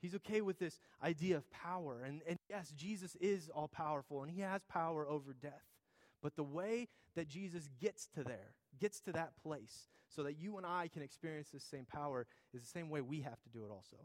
He's 0.00 0.14
okay 0.14 0.40
with 0.40 0.58
this 0.58 0.80
idea 1.02 1.36
of 1.36 1.50
power. 1.50 2.02
And, 2.02 2.22
and 2.26 2.38
yes, 2.48 2.72
Jesus 2.74 3.18
is 3.20 3.50
all 3.54 3.68
powerful 3.68 4.22
and 4.22 4.32
he 4.32 4.40
has 4.40 4.62
power 4.66 5.06
over 5.06 5.34
death. 5.34 5.66
But 6.22 6.36
the 6.36 6.42
way 6.42 6.88
that 7.16 7.28
Jesus 7.28 7.68
gets 7.78 8.06
to 8.14 8.24
there, 8.24 8.54
gets 8.80 8.98
to 9.00 9.12
that 9.12 9.32
place, 9.42 9.90
so 10.08 10.22
that 10.22 10.38
you 10.38 10.56
and 10.56 10.64
I 10.64 10.88
can 10.88 11.02
experience 11.02 11.50
this 11.52 11.62
same 11.62 11.84
power, 11.84 12.26
is 12.54 12.62
the 12.62 12.66
same 12.66 12.88
way 12.88 13.02
we 13.02 13.20
have 13.20 13.42
to 13.42 13.50
do 13.50 13.66
it 13.66 13.70
also. 13.70 13.98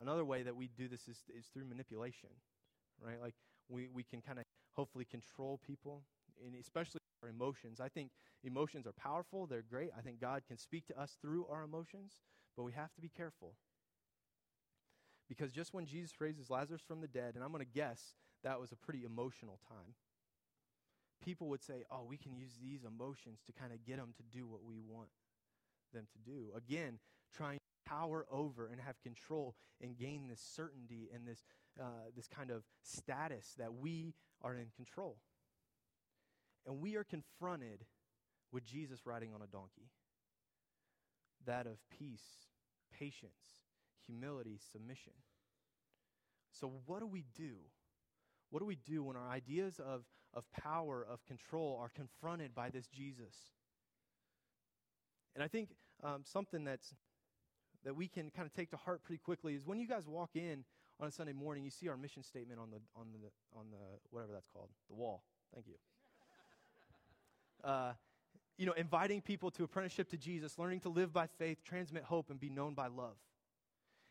Another 0.00 0.24
way 0.24 0.44
that 0.44 0.54
we 0.54 0.68
do 0.68 0.86
this 0.86 1.08
is, 1.08 1.18
is 1.36 1.46
through 1.52 1.64
manipulation, 1.64 2.30
right? 3.04 3.20
Like 3.20 3.34
we, 3.68 3.88
we 3.92 4.04
can 4.04 4.20
kind 4.20 4.38
of 4.38 4.44
hopefully 4.74 5.04
control 5.04 5.60
people, 5.66 6.02
and 6.44 6.54
especially 6.60 7.00
our 7.22 7.28
emotions. 7.28 7.80
I 7.80 7.88
think 7.88 8.10
emotions 8.42 8.86
are 8.86 8.92
powerful, 8.92 9.46
they're 9.46 9.62
great. 9.62 9.90
I 9.96 10.00
think 10.00 10.20
God 10.20 10.42
can 10.46 10.58
speak 10.58 10.86
to 10.86 11.00
us 11.00 11.16
through 11.20 11.46
our 11.50 11.62
emotions, 11.62 12.22
but 12.56 12.64
we 12.64 12.72
have 12.72 12.92
to 12.94 13.00
be 13.00 13.08
careful. 13.08 13.54
Because 15.28 15.52
just 15.52 15.72
when 15.72 15.86
Jesus 15.86 16.20
raises 16.20 16.50
Lazarus 16.50 16.82
from 16.86 17.00
the 17.00 17.08
dead, 17.08 17.34
and 17.34 17.42
I'm 17.42 17.50
going 17.50 17.64
to 17.64 17.70
guess 17.70 18.14
that 18.42 18.60
was 18.60 18.72
a 18.72 18.76
pretty 18.76 19.04
emotional 19.04 19.58
time. 19.66 19.94
People 21.24 21.48
would 21.48 21.62
say, 21.62 21.84
oh, 21.90 22.04
we 22.06 22.18
can 22.18 22.36
use 22.36 22.58
these 22.60 22.84
emotions 22.84 23.40
to 23.46 23.52
kind 23.52 23.72
of 23.72 23.84
get 23.84 23.96
them 23.96 24.12
to 24.18 24.36
do 24.36 24.46
what 24.46 24.62
we 24.62 24.78
want 24.86 25.08
them 25.94 26.06
to 26.12 26.30
do. 26.30 26.52
Again, 26.54 26.98
trying 27.34 27.56
to 27.56 27.90
power 27.90 28.26
over 28.30 28.66
and 28.66 28.80
have 28.80 29.00
control 29.02 29.54
and 29.80 29.96
gain 29.96 30.28
this 30.28 30.40
certainty 30.40 31.08
and 31.14 31.26
this, 31.26 31.44
uh, 31.80 32.10
this 32.14 32.28
kind 32.28 32.50
of 32.50 32.64
status 32.82 33.54
that 33.58 33.72
we 33.72 34.14
are 34.42 34.54
in 34.54 34.66
control. 34.76 35.16
And 36.66 36.80
we 36.80 36.96
are 36.96 37.04
confronted 37.04 37.84
with 38.52 38.64
Jesus 38.64 39.06
riding 39.06 39.32
on 39.34 39.42
a 39.42 39.46
donkey 39.46 39.90
that 41.46 41.66
of 41.66 41.78
peace, 41.90 42.48
patience, 42.98 43.60
humility, 44.06 44.58
submission. 44.72 45.12
So, 46.50 46.72
what 46.86 47.00
do 47.00 47.06
we 47.06 47.24
do 47.36 47.56
what 48.54 48.60
do 48.60 48.66
we 48.66 48.78
do 48.86 49.02
when 49.02 49.16
our 49.16 49.28
ideas 49.28 49.80
of, 49.84 50.04
of 50.32 50.44
power, 50.52 51.04
of 51.10 51.26
control, 51.26 51.76
are 51.80 51.88
confronted 51.88 52.54
by 52.54 52.70
this 52.70 52.86
Jesus? 52.86 53.34
And 55.34 55.42
I 55.42 55.48
think 55.48 55.70
um, 56.04 56.22
something 56.22 56.62
that's, 56.62 56.94
that 57.84 57.96
we 57.96 58.06
can 58.06 58.30
kind 58.30 58.46
of 58.46 58.52
take 58.52 58.70
to 58.70 58.76
heart 58.76 59.02
pretty 59.02 59.18
quickly 59.18 59.56
is 59.56 59.66
when 59.66 59.80
you 59.80 59.88
guys 59.88 60.06
walk 60.06 60.30
in 60.36 60.64
on 61.00 61.08
a 61.08 61.10
Sunday 61.10 61.32
morning, 61.32 61.64
you 61.64 61.70
see 61.70 61.88
our 61.88 61.96
mission 61.96 62.22
statement 62.22 62.60
on 62.60 62.70
the, 62.70 62.76
on 62.94 63.08
the, 63.12 63.58
on 63.58 63.66
the 63.72 63.98
whatever 64.10 64.32
that's 64.32 64.46
called, 64.54 64.68
the 64.88 64.94
wall. 64.94 65.24
Thank 65.52 65.66
you. 65.66 65.74
Uh, 67.64 67.92
you 68.56 68.66
know, 68.66 68.72
inviting 68.72 69.20
people 69.20 69.50
to 69.52 69.64
apprenticeship 69.64 70.10
to 70.10 70.16
Jesus, 70.16 70.58
learning 70.58 70.80
to 70.80 70.88
live 70.88 71.12
by 71.12 71.26
faith, 71.26 71.58
transmit 71.64 72.04
hope, 72.04 72.30
and 72.30 72.38
be 72.38 72.50
known 72.50 72.74
by 72.74 72.86
love. 72.86 73.16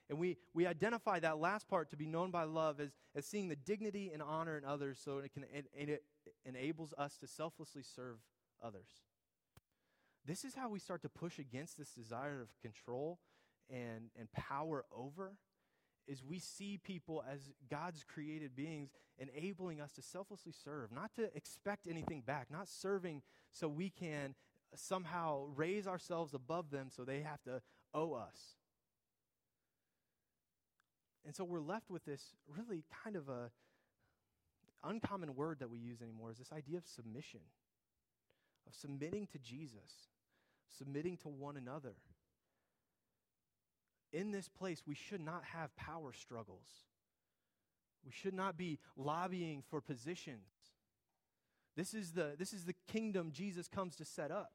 And 0.09 0.19
we, 0.19 0.37
we 0.53 0.67
identify 0.67 1.19
that 1.19 1.39
last 1.39 1.67
part 1.69 1.89
to 1.91 1.95
be 1.95 2.05
known 2.05 2.29
by 2.29 2.43
love 2.43 2.79
as, 2.79 2.91
as 3.15 3.25
seeing 3.25 3.47
the 3.47 3.55
dignity 3.55 4.11
and 4.13 4.21
honor 4.21 4.57
in 4.57 4.65
others 4.65 4.99
so 5.03 5.19
it, 5.19 5.33
can, 5.33 5.45
it, 5.53 5.65
it 5.73 6.03
enables 6.45 6.93
us 6.97 7.17
to 7.17 7.27
selflessly 7.27 7.83
serve 7.83 8.17
others. 8.61 8.89
This 10.25 10.43
is 10.43 10.55
how 10.55 10.69
we 10.69 10.79
start 10.79 11.01
to 11.03 11.09
push 11.09 11.39
against 11.39 11.77
this 11.77 11.91
desire 11.91 12.41
of 12.41 12.49
control 12.61 13.19
and, 13.69 14.09
and 14.17 14.31
power 14.33 14.85
over 14.95 15.33
is 16.07 16.23
we 16.23 16.39
see 16.39 16.79
people 16.83 17.23
as 17.31 17.51
God's 17.69 18.03
created 18.03 18.55
beings 18.55 18.91
enabling 19.17 19.79
us 19.79 19.91
to 19.93 20.01
selflessly 20.01 20.51
serve, 20.51 20.91
not 20.91 21.13
to 21.15 21.35
expect 21.35 21.87
anything 21.87 22.21
back, 22.21 22.47
not 22.51 22.67
serving 22.67 23.21
so 23.51 23.67
we 23.67 23.89
can 23.89 24.35
somehow 24.75 25.45
raise 25.55 25.87
ourselves 25.87 26.33
above 26.33 26.71
them 26.71 26.87
so 26.89 27.03
they 27.03 27.21
have 27.21 27.41
to 27.43 27.61
owe 27.93 28.13
us. 28.13 28.57
And 31.25 31.35
so 31.35 31.43
we're 31.43 31.61
left 31.61 31.89
with 31.89 32.03
this 32.03 32.33
really 32.47 32.83
kind 33.03 33.15
of 33.15 33.29
a 33.29 33.51
uncommon 34.83 35.35
word 35.35 35.59
that 35.59 35.69
we 35.69 35.77
use 35.77 36.01
anymore 36.01 36.31
is 36.31 36.37
this 36.37 36.51
idea 36.51 36.77
of 36.77 36.85
submission, 36.85 37.39
of 38.67 38.75
submitting 38.75 39.27
to 39.27 39.39
Jesus, 39.39 40.09
submitting 40.77 41.17
to 41.17 41.29
one 41.29 41.55
another. 41.55 41.95
In 44.13 44.31
this 44.31 44.47
place, 44.47 44.83
we 44.87 44.95
should 44.95 45.21
not 45.21 45.43
have 45.43 45.75
power 45.75 46.13
struggles. 46.13 46.67
We 48.05 48.11
should 48.11 48.33
not 48.33 48.57
be 48.57 48.79
lobbying 48.95 49.63
for 49.69 49.81
positions. 49.81 50.47
This 51.75 51.93
is 51.93 52.11
the, 52.11 52.35
this 52.37 52.53
is 52.53 52.65
the 52.65 52.75
kingdom 52.87 53.31
Jesus 53.33 53.67
comes 53.67 53.95
to 53.97 54.05
set 54.05 54.31
up 54.31 54.51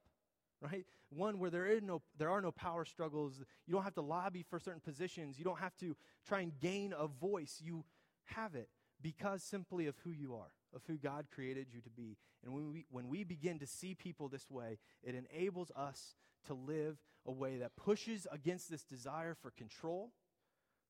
right? 0.60 0.84
One 1.10 1.38
where 1.38 1.50
there, 1.50 1.66
is 1.66 1.82
no, 1.82 2.02
there 2.16 2.30
are 2.30 2.40
no 2.40 2.52
power 2.52 2.84
struggles. 2.84 3.42
You 3.66 3.74
don't 3.74 3.84
have 3.84 3.94
to 3.94 4.02
lobby 4.02 4.44
for 4.48 4.58
certain 4.58 4.80
positions. 4.80 5.38
You 5.38 5.44
don't 5.44 5.58
have 5.58 5.76
to 5.78 5.96
try 6.26 6.40
and 6.40 6.52
gain 6.60 6.94
a 6.98 7.06
voice. 7.06 7.60
You 7.62 7.84
have 8.24 8.54
it 8.54 8.68
because 9.00 9.42
simply 9.42 9.86
of 9.86 9.96
who 10.04 10.10
you 10.10 10.34
are, 10.34 10.52
of 10.74 10.82
who 10.86 10.96
God 10.96 11.26
created 11.32 11.68
you 11.72 11.80
to 11.80 11.90
be. 11.90 12.16
And 12.44 12.52
when 12.52 12.72
we, 12.72 12.86
when 12.90 13.08
we 13.08 13.24
begin 13.24 13.58
to 13.60 13.66
see 13.66 13.94
people 13.94 14.28
this 14.28 14.50
way, 14.50 14.78
it 15.02 15.14
enables 15.14 15.70
us 15.76 16.16
to 16.48 16.54
live 16.54 16.98
a 17.26 17.32
way 17.32 17.58
that 17.58 17.76
pushes 17.76 18.26
against 18.32 18.70
this 18.70 18.82
desire 18.82 19.34
for 19.34 19.50
control, 19.50 20.12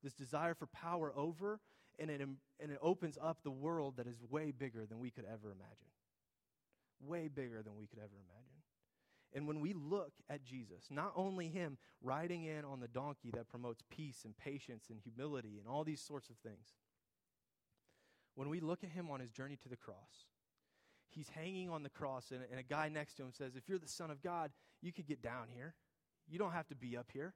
this 0.03 0.15
desire 0.15 0.55
for 0.55 0.67
power 0.67 1.13
over, 1.15 1.61
and 1.99 2.11
it, 2.11 2.21
and 2.21 2.73
it 2.73 2.79
opens 2.81 3.19
up 3.21 3.43
the 3.43 3.51
world 3.51 3.97
that 3.97 4.07
is 4.07 4.23
way 4.29 4.53
bigger 4.53 4.87
than 4.87 4.99
we 4.99 5.11
could 5.11 5.25
ever 5.25 5.51
imagine. 5.51 5.91
Way 7.01 7.29
bigger 7.29 7.63
than 7.63 7.77
we 7.77 7.87
could 7.87 7.99
ever 7.99 8.17
imagine. 8.17 8.49
And 9.35 9.47
when 9.47 9.61
we 9.61 9.75
look 9.75 10.13
at 10.31 10.43
Jesus, 10.43 10.87
not 10.91 11.13
only 11.15 11.49
him 11.49 11.77
riding 12.03 12.45
in 12.45 12.65
on 12.65 12.81
the 12.81 12.89
donkey 12.89 13.31
that 13.35 13.49
promotes 13.49 13.83
peace 13.91 14.23
and 14.25 14.37
patience 14.37 14.87
and 14.91 14.99
humility 15.01 15.59
and 15.59 15.69
all 15.69 15.85
these 15.85 16.01
sorts 16.01 16.31
of 16.31 16.37
things, 16.37 16.75
when 18.35 18.49
we 18.49 18.61
look 18.61 18.85
at 18.85 18.91
him 18.91 19.11
on 19.11 19.21
his 19.21 19.31
journey 19.31 19.59
to 19.63 19.69
the 19.69 19.77
cross, 19.77 20.29
he's 21.11 21.29
hanging 21.29 21.71
on 21.71 21.83
the 21.83 21.91
cross, 21.91 22.31
and, 22.31 22.41
and 22.51 22.61
a 22.61 22.63
guy 22.63 22.89
next 22.89 23.15
to 23.15 23.23
him 23.23 23.33
says, 23.33 23.57
If 23.57 23.69
you're 23.69 23.79
the 23.79 23.89
Son 23.89 24.11
of 24.11 24.23
God, 24.23 24.51
you 24.81 24.93
could 24.93 25.07
get 25.07 25.23
down 25.23 25.49
here. 25.55 25.75
You 26.29 26.39
don't 26.39 26.53
have 26.53 26.69
to 26.69 26.75
be 26.75 26.97
up 26.97 27.11
here. 27.13 27.35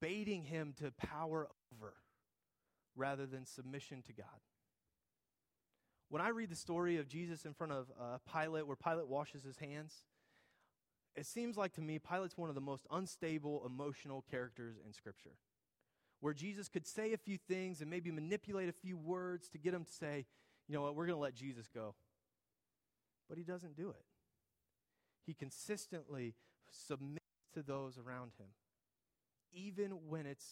Baiting 0.00 0.44
him 0.44 0.74
to 0.78 0.90
power 0.92 1.48
over 1.74 1.94
rather 2.96 3.26
than 3.26 3.46
submission 3.46 4.02
to 4.02 4.12
God 4.12 4.40
when 6.12 6.20
I 6.20 6.28
read 6.28 6.50
the 6.50 6.56
story 6.56 6.98
of 6.98 7.08
Jesus 7.08 7.46
in 7.46 7.54
front 7.54 7.72
of 7.72 7.86
uh, 7.98 8.18
Pilate, 8.30 8.66
where 8.66 8.76
Pilate 8.76 9.08
washes 9.08 9.44
his 9.44 9.56
hands, 9.56 9.94
it 11.16 11.24
seems 11.24 11.56
like 11.56 11.72
to 11.72 11.80
me 11.80 11.98
Pilate's 11.98 12.36
one 12.36 12.50
of 12.50 12.54
the 12.54 12.60
most 12.60 12.86
unstable 12.90 13.62
emotional 13.64 14.22
characters 14.30 14.76
in 14.86 14.92
Scripture. 14.92 15.38
Where 16.20 16.34
Jesus 16.34 16.68
could 16.68 16.86
say 16.86 17.14
a 17.14 17.16
few 17.16 17.38
things 17.38 17.80
and 17.80 17.88
maybe 17.88 18.10
manipulate 18.10 18.68
a 18.68 18.74
few 18.74 18.98
words 18.98 19.48
to 19.48 19.58
get 19.58 19.72
him 19.72 19.86
to 19.86 19.90
say, 19.90 20.26
you 20.72 20.78
know 20.78 20.84
what, 20.84 20.94
we're 20.94 21.04
going 21.04 21.18
to 21.18 21.22
let 21.22 21.34
Jesus 21.34 21.68
go. 21.68 21.94
But 23.28 23.36
he 23.36 23.44
doesn't 23.44 23.76
do 23.76 23.90
it. 23.90 24.04
He 25.26 25.34
consistently 25.34 26.34
submits 26.70 27.26
to 27.52 27.62
those 27.62 27.98
around 27.98 28.32
him, 28.38 28.46
even 29.52 29.90
when 30.08 30.24
it 30.24 30.42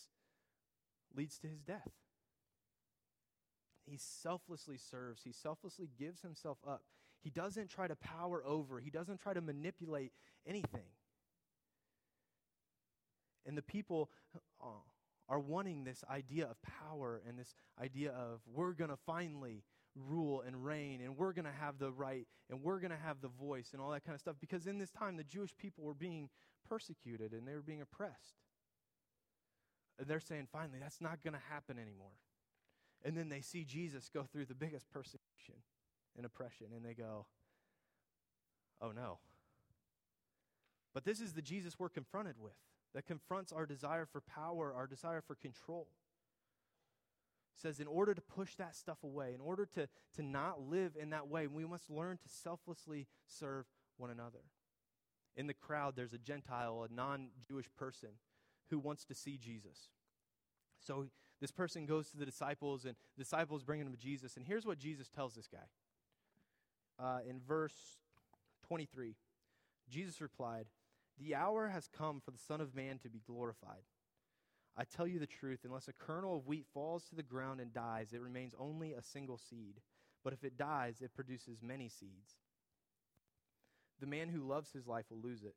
leads 1.16 1.38
to 1.38 1.48
his 1.48 1.62
death. 1.62 1.88
He 3.86 3.96
selflessly 3.96 4.76
serves, 4.76 5.22
he 5.24 5.32
selflessly 5.32 5.88
gives 5.98 6.20
himself 6.20 6.58
up. 6.68 6.82
He 7.22 7.30
doesn't 7.30 7.70
try 7.70 7.88
to 7.88 7.96
power 7.96 8.44
over, 8.44 8.78
he 8.78 8.90
doesn't 8.90 9.22
try 9.22 9.32
to 9.32 9.40
manipulate 9.40 10.12
anything. 10.46 10.90
And 13.46 13.56
the 13.56 13.62
people 13.62 14.10
uh, 14.62 14.66
are 15.30 15.40
wanting 15.40 15.84
this 15.84 16.04
idea 16.10 16.44
of 16.44 16.56
power 16.60 17.22
and 17.26 17.38
this 17.38 17.54
idea 17.82 18.10
of 18.10 18.40
we're 18.52 18.72
going 18.72 18.90
to 18.90 18.98
finally 19.06 19.64
rule 19.96 20.42
and 20.46 20.64
reign 20.64 21.00
and 21.02 21.16
we're 21.16 21.32
going 21.32 21.44
to 21.44 21.52
have 21.52 21.78
the 21.78 21.90
right 21.90 22.26
and 22.48 22.62
we're 22.62 22.78
going 22.78 22.92
to 22.92 22.96
have 22.96 23.20
the 23.20 23.28
voice 23.28 23.70
and 23.72 23.82
all 23.82 23.90
that 23.90 24.04
kind 24.04 24.14
of 24.14 24.20
stuff 24.20 24.36
because 24.40 24.66
in 24.66 24.78
this 24.78 24.90
time 24.90 25.16
the 25.16 25.24
Jewish 25.24 25.56
people 25.56 25.84
were 25.84 25.94
being 25.94 26.28
persecuted 26.68 27.32
and 27.32 27.46
they 27.46 27.54
were 27.54 27.62
being 27.62 27.82
oppressed. 27.82 28.36
And 29.98 30.06
they're 30.06 30.20
saying 30.20 30.48
finally 30.52 30.78
that's 30.80 31.00
not 31.00 31.22
going 31.22 31.34
to 31.34 31.42
happen 31.50 31.78
anymore. 31.78 32.16
And 33.04 33.16
then 33.16 33.28
they 33.28 33.40
see 33.40 33.64
Jesus 33.64 34.10
go 34.12 34.24
through 34.24 34.46
the 34.46 34.54
biggest 34.54 34.90
persecution 34.90 35.54
and 36.16 36.26
oppression, 36.26 36.66
and 36.74 36.84
they 36.84 36.94
go, 36.94 37.26
oh 38.80 38.92
no. 38.92 39.18
But 40.92 41.04
this 41.04 41.20
is 41.20 41.32
the 41.32 41.42
Jesus 41.42 41.78
we're 41.78 41.88
confronted 41.88 42.36
with 42.38 42.56
that 42.94 43.06
confronts 43.06 43.52
our 43.52 43.64
desire 43.64 44.06
for 44.06 44.20
power, 44.20 44.72
our 44.74 44.86
desire 44.86 45.22
for 45.26 45.34
control. 45.36 45.88
Says, 47.60 47.80
in 47.80 47.86
order 47.86 48.14
to 48.14 48.20
push 48.20 48.54
that 48.56 48.74
stuff 48.74 48.98
away, 49.04 49.32
in 49.34 49.40
order 49.40 49.66
to, 49.74 49.88
to 50.16 50.22
not 50.22 50.62
live 50.62 50.96
in 50.98 51.10
that 51.10 51.28
way, 51.28 51.46
we 51.46 51.66
must 51.66 51.90
learn 51.90 52.16
to 52.16 52.28
selflessly 52.28 53.06
serve 53.26 53.66
one 53.98 54.10
another. 54.10 54.40
In 55.36 55.46
the 55.46 55.54
crowd, 55.54 55.94
there's 55.94 56.14
a 56.14 56.18
Gentile, 56.18 56.86
a 56.90 56.94
non 56.94 57.28
Jewish 57.46 57.66
person, 57.76 58.10
who 58.70 58.78
wants 58.78 59.04
to 59.04 59.14
see 59.14 59.36
Jesus. 59.36 59.90
So 60.80 61.06
this 61.40 61.50
person 61.50 61.86
goes 61.86 62.08
to 62.10 62.16
the 62.16 62.24
disciples, 62.24 62.84
and 62.84 62.94
the 63.16 63.24
disciples 63.24 63.62
bring 63.62 63.80
him 63.80 63.90
to 63.90 63.98
Jesus. 63.98 64.36
And 64.36 64.46
here's 64.46 64.66
what 64.66 64.78
Jesus 64.78 65.08
tells 65.08 65.34
this 65.34 65.48
guy. 65.48 65.58
Uh, 66.98 67.20
in 67.28 67.40
verse 67.40 67.98
23, 68.66 69.16
Jesus 69.88 70.20
replied, 70.20 70.66
The 71.18 71.34
hour 71.34 71.68
has 71.68 71.88
come 71.88 72.20
for 72.24 72.30
the 72.30 72.38
Son 72.38 72.60
of 72.60 72.74
Man 72.74 72.98
to 72.98 73.08
be 73.08 73.22
glorified. 73.26 73.82
I 74.80 74.84
tell 74.84 75.06
you 75.06 75.18
the 75.18 75.26
truth, 75.26 75.60
unless 75.66 75.88
a 75.88 75.92
kernel 75.92 76.38
of 76.38 76.46
wheat 76.46 76.64
falls 76.72 77.04
to 77.04 77.14
the 77.14 77.22
ground 77.22 77.60
and 77.60 77.70
dies, 77.70 78.14
it 78.14 78.22
remains 78.22 78.54
only 78.58 78.94
a 78.94 79.02
single 79.02 79.36
seed. 79.36 79.74
But 80.24 80.32
if 80.32 80.42
it 80.42 80.56
dies, 80.56 81.02
it 81.02 81.12
produces 81.12 81.58
many 81.60 81.90
seeds. 81.90 82.36
The 84.00 84.06
man 84.06 84.30
who 84.30 84.40
loves 84.40 84.72
his 84.72 84.86
life 84.86 85.04
will 85.10 85.20
lose 85.20 85.42
it, 85.42 85.54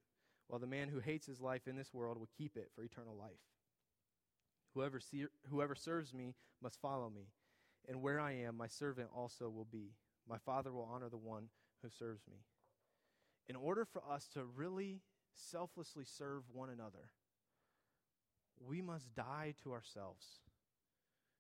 while 0.49 0.59
the 0.59 0.67
man 0.67 0.89
who 0.89 0.99
hates 0.99 1.25
his 1.25 1.39
life 1.39 1.69
in 1.69 1.77
this 1.77 1.93
world 1.93 2.17
will 2.17 2.27
keep 2.37 2.57
it 2.57 2.69
for 2.75 2.83
eternal 2.83 3.15
life. 3.15 3.39
Whoever, 4.73 4.99
see, 4.99 5.27
whoever 5.49 5.73
serves 5.73 6.13
me 6.13 6.35
must 6.61 6.81
follow 6.81 7.09
me, 7.09 7.29
and 7.87 8.01
where 8.01 8.19
I 8.19 8.33
am, 8.33 8.57
my 8.57 8.67
servant 8.67 9.07
also 9.15 9.47
will 9.49 9.67
be. 9.71 9.93
My 10.27 10.37
Father 10.37 10.73
will 10.73 10.89
honor 10.93 11.07
the 11.07 11.15
one 11.15 11.47
who 11.81 11.87
serves 11.89 12.27
me. 12.29 12.39
In 13.47 13.55
order 13.55 13.85
for 13.85 14.03
us 14.03 14.27
to 14.33 14.43
really 14.43 14.99
selflessly 15.33 16.03
serve 16.03 16.43
one 16.51 16.69
another, 16.69 17.07
we 18.59 18.81
must 18.81 19.13
die 19.15 19.53
to 19.63 19.71
ourselves. 19.73 20.25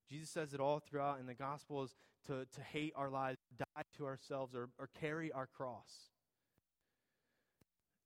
Jesus 0.09 0.29
says 0.29 0.53
it 0.53 0.59
all 0.59 0.79
throughout 0.79 1.19
in 1.19 1.25
the 1.25 1.33
Gospels 1.33 1.95
to, 2.27 2.45
to 2.53 2.61
hate 2.61 2.93
our 2.95 3.09
lives, 3.09 3.37
die 3.57 3.83
to 3.97 4.05
ourselves, 4.05 4.53
or, 4.55 4.69
or 4.77 4.89
carry 4.99 5.31
our 5.31 5.47
cross. 5.47 6.11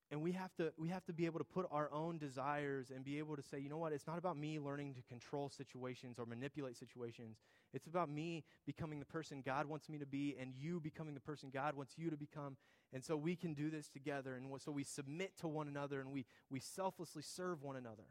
And 0.09 0.21
we 0.21 0.31
have, 0.31 0.55
to, 0.55 0.71
we 0.77 0.87
have 0.87 1.03
to 1.05 1.13
be 1.13 1.25
able 1.25 1.39
to 1.39 1.45
put 1.45 1.67
our 1.69 1.91
own 1.91 2.17
desires 2.17 2.91
and 2.95 3.03
be 3.03 3.17
able 3.19 3.35
to 3.35 3.43
say, 3.43 3.59
you 3.59 3.67
know 3.67 3.77
what, 3.77 3.91
it's 3.91 4.07
not 4.07 4.17
about 4.17 4.37
me 4.37 4.57
learning 4.57 4.93
to 4.93 5.01
control 5.01 5.49
situations 5.49 6.17
or 6.17 6.25
manipulate 6.25 6.77
situations. 6.77 7.39
It's 7.73 7.87
about 7.87 8.09
me 8.09 8.45
becoming 8.65 8.99
the 8.99 9.05
person 9.05 9.43
God 9.45 9.65
wants 9.65 9.89
me 9.89 9.97
to 9.97 10.05
be 10.05 10.37
and 10.39 10.53
you 10.57 10.79
becoming 10.79 11.13
the 11.13 11.19
person 11.19 11.49
God 11.53 11.75
wants 11.75 11.95
you 11.97 12.09
to 12.09 12.15
become. 12.15 12.55
And 12.93 13.03
so 13.03 13.17
we 13.17 13.35
can 13.35 13.53
do 13.53 13.69
this 13.69 13.89
together. 13.89 14.35
And 14.35 14.49
so 14.61 14.71
we 14.71 14.85
submit 14.85 15.37
to 15.39 15.47
one 15.49 15.67
another 15.67 15.99
and 15.99 16.13
we, 16.13 16.25
we 16.49 16.61
selflessly 16.61 17.21
serve 17.21 17.61
one 17.61 17.75
another. 17.75 18.05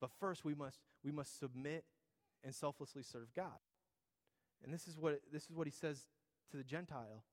But 0.00 0.10
first, 0.20 0.44
we 0.44 0.54
must, 0.54 0.78
we 1.04 1.10
must 1.10 1.38
submit 1.38 1.84
and 2.44 2.54
selflessly 2.54 3.02
serve 3.02 3.34
God. 3.34 3.58
And 4.62 4.72
this 4.72 4.86
is 4.86 4.98
what, 4.98 5.20
this 5.32 5.44
is 5.44 5.56
what 5.56 5.66
he 5.66 5.72
says 5.72 6.06
to 6.50 6.56
the 6.56 6.64
Gentile. 6.64 7.24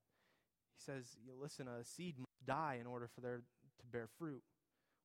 He 0.78 0.84
says, 0.84 1.18
listen, 1.40 1.68
a 1.68 1.84
seed 1.84 2.16
must 2.18 2.46
die 2.46 2.78
in 2.80 2.88
order 2.88 3.08
for 3.08 3.22
there 3.22 3.38
to 3.80 3.88
bear 3.92 4.08
fruit. 4.18 4.44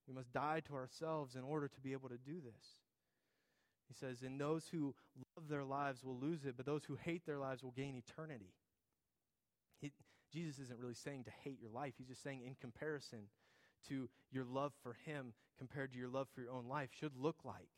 We 0.08 0.14
must 0.14 0.32
die 0.32 0.60
to 0.66 0.74
ourselves 0.74 1.36
in 1.36 1.42
order 1.42 1.68
to 1.68 1.80
be 1.80 1.92
able 1.92 2.08
to 2.08 2.18
do 2.18 2.40
this. 2.40 2.80
He 3.88 3.94
says, 3.94 4.22
and 4.22 4.40
those 4.40 4.68
who 4.70 4.94
love 5.36 5.48
their 5.48 5.64
lives 5.64 6.04
will 6.04 6.16
lose 6.16 6.44
it, 6.44 6.56
but 6.56 6.66
those 6.66 6.84
who 6.84 6.96
hate 6.96 7.26
their 7.26 7.38
lives 7.38 7.62
will 7.62 7.72
gain 7.72 7.96
eternity. 7.96 8.54
He, 9.80 9.92
Jesus 10.32 10.58
isn't 10.60 10.78
really 10.78 10.94
saying 10.94 11.24
to 11.24 11.30
hate 11.42 11.60
your 11.60 11.70
life. 11.70 11.94
He's 11.98 12.08
just 12.08 12.22
saying, 12.22 12.42
in 12.46 12.54
comparison 12.60 13.28
to 13.88 14.08
your 14.30 14.44
love 14.44 14.72
for 14.82 14.96
Him 15.04 15.32
compared 15.60 15.92
to 15.92 15.98
your 15.98 16.08
love 16.08 16.26
for 16.34 16.40
your 16.40 16.52
own 16.52 16.66
life, 16.66 16.88
should 16.98 17.12
look 17.18 17.44
like. 17.44 17.68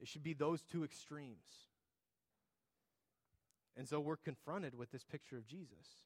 It 0.00 0.06
should 0.06 0.22
be 0.22 0.32
those 0.32 0.62
two 0.62 0.84
extremes. 0.84 1.66
And 3.76 3.88
so 3.88 3.98
we're 3.98 4.16
confronted 4.16 4.78
with 4.78 4.92
this 4.92 5.02
picture 5.02 5.36
of 5.36 5.48
Jesus. 5.48 6.04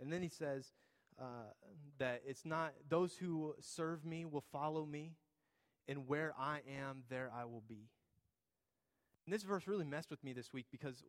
And 0.00 0.10
then 0.10 0.22
he 0.22 0.30
says 0.30 0.72
uh, 1.20 1.52
that 1.98 2.22
it's 2.26 2.46
not 2.46 2.72
those 2.88 3.14
who 3.16 3.54
serve 3.60 4.06
me 4.06 4.24
will 4.24 4.44
follow 4.50 4.86
me, 4.86 5.12
and 5.86 6.08
where 6.08 6.32
I 6.38 6.60
am, 6.80 7.02
there 7.10 7.30
I 7.36 7.44
will 7.44 7.62
be. 7.68 7.90
And 9.26 9.34
this 9.34 9.42
verse 9.42 9.68
really 9.68 9.84
messed 9.84 10.10
with 10.10 10.24
me 10.24 10.32
this 10.32 10.50
week 10.50 10.66
because 10.72 11.04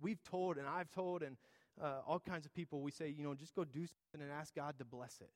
we've 0.00 0.22
told, 0.24 0.56
and 0.56 0.66
I've 0.66 0.90
told, 0.90 1.22
and 1.22 1.36
uh, 1.80 2.00
all 2.06 2.20
kinds 2.20 2.46
of 2.46 2.54
people, 2.54 2.80
we 2.80 2.90
say, 2.90 3.08
you 3.08 3.22
know, 3.22 3.34
just 3.34 3.54
go 3.54 3.64
do 3.64 3.86
something 3.86 4.26
and 4.26 4.32
ask 4.32 4.54
God 4.54 4.78
to 4.78 4.84
bless 4.86 5.18
it. 5.20 5.30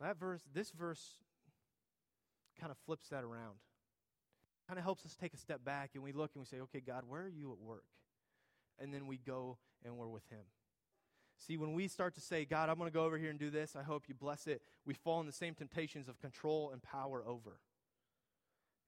That 0.00 0.18
verse, 0.18 0.42
this 0.52 0.70
verse 0.70 1.18
kind 2.60 2.70
of 2.70 2.78
flips 2.84 3.08
that 3.08 3.24
around. 3.24 3.56
Kind 4.68 4.78
of 4.78 4.84
helps 4.84 5.06
us 5.06 5.14
take 5.14 5.32
a 5.32 5.38
step 5.38 5.64
back 5.64 5.90
and 5.94 6.02
we 6.02 6.12
look 6.12 6.32
and 6.34 6.42
we 6.42 6.46
say, 6.46 6.60
okay, 6.62 6.80
God, 6.80 7.04
where 7.06 7.22
are 7.22 7.28
you 7.28 7.52
at 7.52 7.58
work? 7.58 7.84
And 8.78 8.92
then 8.92 9.06
we 9.06 9.16
go 9.16 9.58
and 9.84 9.96
we're 9.96 10.08
with 10.08 10.28
Him. 10.28 10.44
See, 11.38 11.56
when 11.56 11.74
we 11.74 11.86
start 11.88 12.14
to 12.14 12.20
say, 12.20 12.44
God, 12.44 12.68
I'm 12.68 12.78
going 12.78 12.90
to 12.90 12.94
go 12.94 13.04
over 13.04 13.18
here 13.18 13.30
and 13.30 13.38
do 13.38 13.50
this, 13.50 13.76
I 13.76 13.82
hope 13.82 14.04
you 14.08 14.14
bless 14.14 14.46
it, 14.46 14.62
we 14.84 14.94
fall 14.94 15.20
in 15.20 15.26
the 15.26 15.32
same 15.32 15.54
temptations 15.54 16.08
of 16.08 16.18
control 16.18 16.70
and 16.72 16.82
power 16.82 17.22
over. 17.26 17.60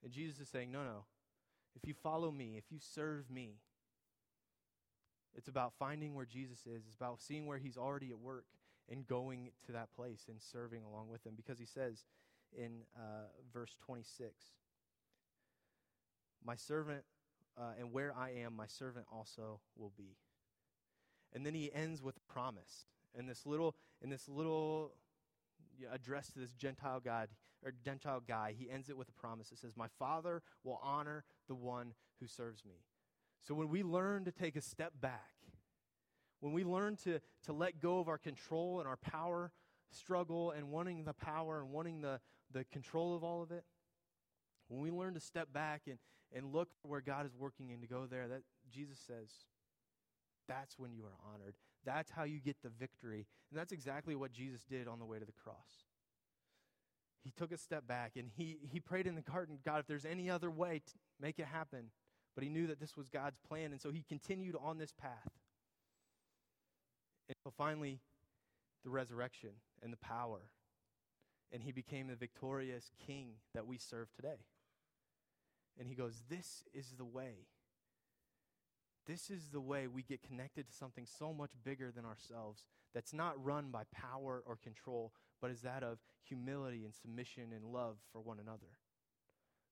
And 0.03 0.12
Jesus 0.12 0.40
is 0.40 0.49
saying, 0.49 0.73
no, 0.73 0.83
no. 0.83 1.05
If 1.75 1.87
you 1.87 1.94
follow 1.94 2.31
me, 2.31 2.55
if 2.57 2.64
you 2.71 2.79
serve 2.81 3.31
me, 3.31 3.57
it's 5.35 5.49
about 5.49 5.75
finding 5.79 6.14
where 6.14 6.25
Jesus 6.25 6.61
is. 6.61 6.85
It's 6.87 6.97
about 6.97 7.21
seeing 7.21 7.47
where 7.47 7.59
he's 7.59 7.77
already 7.77 8.11
at 8.11 8.18
work 8.18 8.47
and 8.90 9.07
going 9.07 9.51
to 9.66 9.72
that 9.72 9.92
place 9.94 10.27
and 10.29 10.40
serving 10.40 10.83
along 10.83 11.09
with 11.09 11.24
him. 11.24 11.35
Because 11.37 11.59
he 11.59 11.66
says 11.66 12.05
in 12.57 12.83
uh, 12.96 13.27
verse 13.53 13.77
26, 13.85 14.33
My 16.44 16.57
servant, 16.57 17.05
uh, 17.59 17.72
and 17.79 17.92
where 17.92 18.14
I 18.16 18.31
am, 18.44 18.57
my 18.57 18.66
servant 18.66 19.07
also 19.12 19.61
will 19.77 19.92
be. 19.96 20.16
And 21.35 21.44
then 21.44 21.55
he 21.55 21.72
ends 21.72 22.03
with 22.03 22.16
a 22.16 22.33
promise. 22.33 22.87
And 23.16 23.29
this 23.29 23.44
little, 23.44 23.74
in 24.01 24.11
this 24.11 24.29
little 24.29 24.92
address 25.92 26.29
to 26.33 26.38
this 26.38 26.53
Gentile 26.53 27.01
God 27.01 27.29
or 27.64 27.72
Gentile 27.85 28.22
guy, 28.27 28.55
he 28.57 28.70
ends 28.70 28.88
it 28.88 28.96
with 28.96 29.09
a 29.09 29.12
promise. 29.12 29.53
It 29.53 29.59
says, 29.59 29.77
My 29.77 29.88
Father 29.98 30.42
will 30.64 30.81
honor 30.83 31.24
the 31.48 31.55
one 31.55 31.94
who 32.20 32.27
serves 32.27 32.64
me. 32.64 32.85
So 33.40 33.55
when 33.55 33.68
we 33.68 33.83
learn 33.83 34.24
to 34.24 34.33
take 34.33 34.57
a 34.57 34.61
step 34.61 34.92
back, 35.01 35.38
when 36.40 36.53
we 36.53 36.64
learn 36.64 36.96
to, 37.05 37.20
to 37.44 37.53
let 37.53 37.81
go 37.81 37.98
of 37.98 38.09
our 38.09 38.18
control 38.18 38.79
and 38.79 38.88
our 38.88 38.96
power 38.96 39.51
struggle 39.90 40.51
and 40.53 40.70
wanting 40.70 41.05
the 41.05 41.14
power 41.14 41.61
and 41.61 41.70
wanting 41.70 42.01
the, 42.01 42.20
the 42.53 42.64
control 42.64 43.14
of 43.16 43.24
all 43.24 43.42
of 43.42 43.51
it, 43.51 43.64
when 44.68 44.81
we 44.81 44.90
learn 44.90 45.14
to 45.14 45.20
step 45.20 45.53
back 45.53 45.83
and, 45.87 45.98
and 46.35 46.53
look 46.53 46.68
where 46.83 47.01
God 47.01 47.27
is 47.27 47.35
working 47.37 47.72
and 47.72 47.81
to 47.83 47.88
go 47.88 48.07
there, 48.07 48.29
that 48.29 48.42
Jesus 48.70 48.98
says, 49.07 49.31
that's 50.46 50.79
when 50.79 50.92
you 50.92 51.05
are 51.05 51.33
honored. 51.35 51.55
That's 51.85 52.11
how 52.11 52.24
you 52.24 52.38
get 52.40 52.57
the 52.62 52.70
victory. 52.70 53.27
And 53.51 53.59
that's 53.59 53.72
exactly 53.72 54.14
what 54.14 54.33
Jesus 54.33 54.62
did 54.64 54.88
on 54.88 54.98
the 54.98 55.05
way 55.05 55.18
to 55.18 55.24
the 55.24 55.33
cross. 55.33 55.87
He 57.24 57.31
took 57.31 57.53
a 57.53 57.59
step 57.59 57.87
back 57.87 58.12
and 58.16 58.31
he, 58.37 58.59
he 58.70 58.81
prayed 58.81 59.07
in 59.07 59.14
the 59.14 59.22
garden, 59.22 59.59
God, 59.64 59.81
if 59.81 59.87
there's 59.87 60.05
any 60.05 60.31
other 60.31 60.51
way, 60.51 60.83
to 60.87 60.92
make 61.20 61.38
it 61.38 61.46
happen. 61.46 61.90
But 62.35 62.44
he 62.44 62.51
knew 62.51 62.66
that 62.68 62.79
this 62.79 62.96
was 62.96 63.09
God's 63.09 63.38
plan, 63.48 63.72
and 63.72 63.81
so 63.81 63.90
he 63.90 64.05
continued 64.09 64.55
on 64.62 64.79
this 64.79 64.92
path. 64.92 65.33
Until 67.29 67.53
finally, 67.57 68.01
the 68.85 68.91
resurrection 68.91 69.51
and 69.83 69.93
the 69.93 69.99
power. 69.99 70.41
And 71.53 71.62
he 71.62 71.73
became 71.73 72.09
the 72.09 72.17
victorious 72.17 72.91
king 73.07 73.33
that 73.55 73.67
we 73.67 73.79
serve 73.79 74.09
today. 74.14 74.45
And 75.79 75.88
he 75.88 75.95
goes, 75.95 76.23
This 76.29 76.64
is 76.75 76.95
the 76.97 77.05
way. 77.05 77.47
This 79.07 79.31
is 79.31 79.49
the 79.49 79.61
way 79.61 79.87
we 79.87 80.03
get 80.03 80.23
connected 80.23 80.67
to 80.67 80.73
something 80.75 81.07
so 81.07 81.33
much 81.33 81.53
bigger 81.64 81.91
than 81.91 82.05
ourselves 82.05 82.64
that's 82.95 83.14
not 83.14 83.43
run 83.43 83.71
by 83.71 83.85
power 83.91 84.43
or 84.45 84.57
control, 84.57 85.12
but 85.41 85.51
is 85.51 85.62
that 85.62 85.83
of 85.83 85.99
humility 86.23 86.85
and 86.85 86.95
submission 86.95 87.53
and 87.55 87.73
love 87.73 87.97
for 88.12 88.21
one 88.21 88.38
another. 88.38 88.77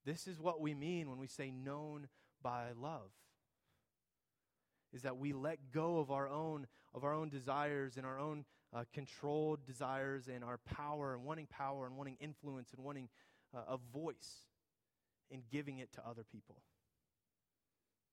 This 0.07 0.27
is 0.27 0.41
what 0.41 0.61
we 0.61 0.73
mean 0.73 1.11
when 1.11 1.19
we 1.19 1.27
say 1.27 1.51
known 1.51 2.09
by 2.43 2.69
love 2.81 3.11
is 4.97 5.03
that 5.03 5.19
we 5.19 5.33
let 5.33 5.59
go 5.73 5.99
of 5.99 6.11
our 6.11 6.29
own 6.29 6.67
of 6.95 7.05
our 7.05 7.13
own 7.13 7.29
desires 7.29 7.99
and 7.99 8.07
our 8.07 8.19
own 8.19 8.47
uh, 8.75 8.85
controlled 8.95 9.65
desires 9.67 10.29
and 10.35 10.43
our 10.43 10.59
power 10.59 11.15
and 11.15 11.23
wanting 11.23 11.47
power 11.47 11.87
and 11.87 11.97
wanting 11.97 12.17
influence 12.19 12.73
and 12.75 12.83
wanting 12.83 13.09
uh, 13.55 13.61
a 13.69 13.77
voice 13.93 14.47
and 15.31 15.43
giving 15.53 15.79
it 15.79 15.93
to 15.93 16.01
other 16.09 16.25
people. 16.25 16.57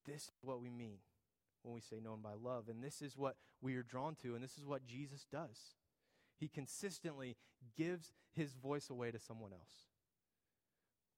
This 0.05 0.23
is 0.23 0.31
what 0.41 0.59
we 0.59 0.69
mean 0.69 0.97
when 1.63 1.73
we 1.73 1.79
say 1.79 2.01
known 2.03 2.19
by 2.21 2.33
love 2.33 2.67
and 2.67 2.83
this 2.83 3.01
is 3.01 3.17
what 3.17 3.37
we 3.61 3.75
are 3.75 3.83
drawn 3.83 4.15
to 4.21 4.35
and 4.35 4.43
this 4.43 4.57
is 4.57 4.65
what 4.65 4.85
jesus 4.85 5.25
does. 5.31 5.57
He 6.37 6.49
consistently 6.49 7.37
gives 7.77 8.11
his 8.35 8.51
voice 8.53 8.89
away 8.89 9.11
to 9.11 9.19
someone 9.19 9.53
else. 9.53 9.87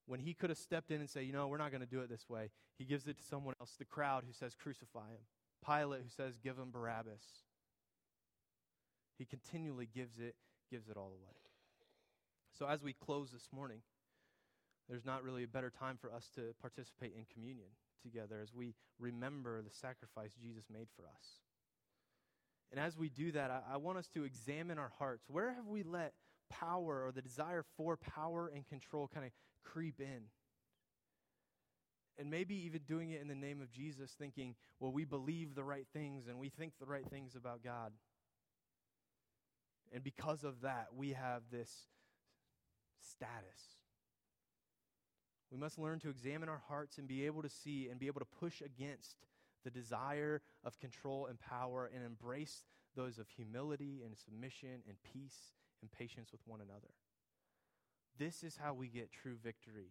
When 0.06 0.20
he 0.20 0.34
could 0.34 0.50
have 0.50 0.58
stepped 0.58 0.92
in 0.92 1.00
and 1.00 1.10
said, 1.10 1.24
you 1.24 1.32
know, 1.32 1.48
we're 1.48 1.58
not 1.58 1.72
going 1.72 1.80
to 1.80 1.86
do 1.86 2.00
it 2.00 2.08
this 2.08 2.30
way, 2.30 2.50
he 2.78 2.84
gives 2.84 3.08
it 3.08 3.18
to 3.18 3.24
someone 3.24 3.54
else, 3.60 3.74
the 3.76 3.84
crowd 3.84 4.22
who 4.24 4.32
says, 4.32 4.54
crucify 4.54 5.08
him, 5.08 5.18
Pilate 5.64 6.02
who 6.02 6.08
says, 6.08 6.36
give 6.42 6.56
him 6.58 6.70
Barabbas. 6.70 7.22
He 9.18 9.24
continually 9.24 9.88
gives 9.94 10.18
it, 10.18 10.34
gives 10.70 10.88
it 10.88 10.96
all 10.96 11.08
away. 11.08 11.36
So 12.58 12.66
as 12.66 12.82
we 12.82 12.92
close 12.92 13.30
this 13.30 13.48
morning, 13.52 13.78
there's 14.88 15.04
not 15.04 15.24
really 15.24 15.42
a 15.42 15.48
better 15.48 15.70
time 15.70 15.98
for 16.00 16.12
us 16.12 16.28
to 16.34 16.54
participate 16.60 17.14
in 17.16 17.24
communion 17.32 17.68
together 18.02 18.40
as 18.42 18.54
we 18.54 18.74
remember 18.98 19.62
the 19.62 19.70
sacrifice 19.70 20.32
Jesus 20.40 20.64
made 20.72 20.86
for 20.96 21.02
us. 21.02 21.40
And 22.70 22.80
as 22.80 22.96
we 22.96 23.08
do 23.08 23.32
that, 23.32 23.50
I, 23.50 23.74
I 23.74 23.76
want 23.78 23.98
us 23.98 24.08
to 24.14 24.24
examine 24.24 24.78
our 24.78 24.92
hearts. 24.98 25.24
Where 25.28 25.52
have 25.52 25.66
we 25.66 25.82
let 25.82 26.12
power 26.50 27.04
or 27.06 27.12
the 27.12 27.22
desire 27.22 27.64
for 27.76 27.96
power 27.96 28.50
and 28.54 28.66
control 28.68 29.10
kind 29.12 29.26
of 29.26 29.32
creep 29.64 30.00
in. 30.00 30.22
And 32.18 32.30
maybe 32.30 32.54
even 32.66 32.80
doing 32.86 33.10
it 33.10 33.20
in 33.20 33.28
the 33.28 33.34
name 33.34 33.60
of 33.60 33.70
Jesus, 33.70 34.12
thinking, 34.18 34.54
well, 34.80 34.90
we 34.92 35.04
believe 35.04 35.54
the 35.54 35.64
right 35.64 35.86
things 35.92 36.28
and 36.28 36.38
we 36.38 36.48
think 36.48 36.72
the 36.80 36.86
right 36.86 37.06
things 37.08 37.34
about 37.34 37.62
God. 37.62 37.92
And 39.92 40.02
because 40.02 40.42
of 40.42 40.62
that, 40.62 40.88
we 40.96 41.12
have 41.12 41.42
this 41.50 41.88
status. 43.00 43.76
We 45.50 45.58
must 45.58 45.78
learn 45.78 46.00
to 46.00 46.08
examine 46.08 46.48
our 46.48 46.62
hearts 46.68 46.98
and 46.98 47.06
be 47.06 47.26
able 47.26 47.42
to 47.42 47.48
see 47.48 47.88
and 47.90 48.00
be 48.00 48.06
able 48.06 48.20
to 48.20 48.26
push 48.40 48.62
against 48.62 49.16
the 49.64 49.70
desire 49.70 50.42
of 50.64 50.78
control 50.78 51.26
and 51.26 51.38
power 51.38 51.90
and 51.94 52.04
embrace 52.04 52.64
those 52.94 53.18
of 53.18 53.28
humility 53.28 54.02
and 54.04 54.16
submission 54.16 54.82
and 54.88 54.96
peace 55.12 55.52
and 55.82 55.90
patience 55.92 56.32
with 56.32 56.40
one 56.46 56.60
another. 56.60 56.94
This 58.18 58.42
is 58.42 58.56
how 58.56 58.74
we 58.74 58.88
get 58.88 59.12
true 59.12 59.36
victory 59.42 59.90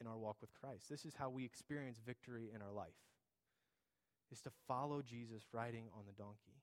in 0.00 0.06
our 0.06 0.16
walk 0.18 0.36
with 0.40 0.52
Christ. 0.54 0.88
This 0.88 1.04
is 1.04 1.14
how 1.14 1.30
we 1.30 1.44
experience 1.44 1.98
victory 2.04 2.50
in 2.54 2.62
our 2.62 2.72
life. 2.72 2.98
Is 4.30 4.40
to 4.42 4.50
follow 4.66 5.02
Jesus 5.02 5.42
riding 5.52 5.84
on 5.94 6.04
the 6.06 6.12
donkey. 6.12 6.62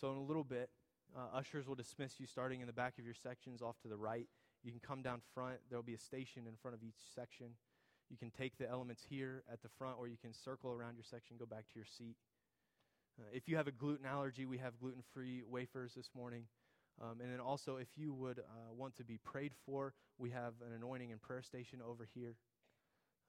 So 0.00 0.10
in 0.10 0.16
a 0.16 0.22
little 0.22 0.44
bit, 0.44 0.70
uh, 1.16 1.36
ushers 1.36 1.68
will 1.68 1.74
dismiss 1.74 2.18
you 2.18 2.26
starting 2.26 2.60
in 2.60 2.66
the 2.66 2.72
back 2.72 2.98
of 2.98 3.04
your 3.04 3.14
sections 3.14 3.62
off 3.62 3.78
to 3.82 3.88
the 3.88 3.96
right. 3.96 4.26
You 4.62 4.70
can 4.70 4.80
come 4.80 5.02
down 5.02 5.20
front. 5.34 5.58
There'll 5.68 5.82
be 5.82 5.94
a 5.94 5.98
station 5.98 6.42
in 6.48 6.54
front 6.60 6.76
of 6.76 6.82
each 6.82 6.98
section. 7.14 7.54
You 8.10 8.16
can 8.16 8.30
take 8.30 8.58
the 8.58 8.68
elements 8.68 9.04
here 9.08 9.44
at 9.50 9.62
the 9.62 9.68
front, 9.78 9.96
or 9.98 10.08
you 10.08 10.16
can 10.20 10.34
circle 10.34 10.72
around 10.72 10.96
your 10.96 11.04
section, 11.04 11.36
go 11.38 11.46
back 11.46 11.68
to 11.68 11.76
your 11.76 11.86
seat. 11.86 12.16
Uh, 13.18 13.24
if 13.32 13.48
you 13.48 13.56
have 13.56 13.68
a 13.68 13.72
gluten 13.72 14.06
allergy, 14.06 14.46
we 14.46 14.58
have 14.58 14.78
gluten 14.80 15.02
free 15.14 15.42
wafers 15.48 15.94
this 15.94 16.10
morning. 16.14 16.44
Um, 17.00 17.20
and 17.22 17.32
then 17.32 17.40
also, 17.40 17.76
if 17.76 17.88
you 17.96 18.12
would 18.12 18.40
uh, 18.40 18.74
want 18.76 18.94
to 18.96 19.04
be 19.04 19.18
prayed 19.18 19.52
for, 19.64 19.94
we 20.18 20.30
have 20.30 20.54
an 20.66 20.74
anointing 20.74 21.12
and 21.12 21.20
prayer 21.20 21.42
station 21.42 21.80
over 21.86 22.06
here. 22.14 22.36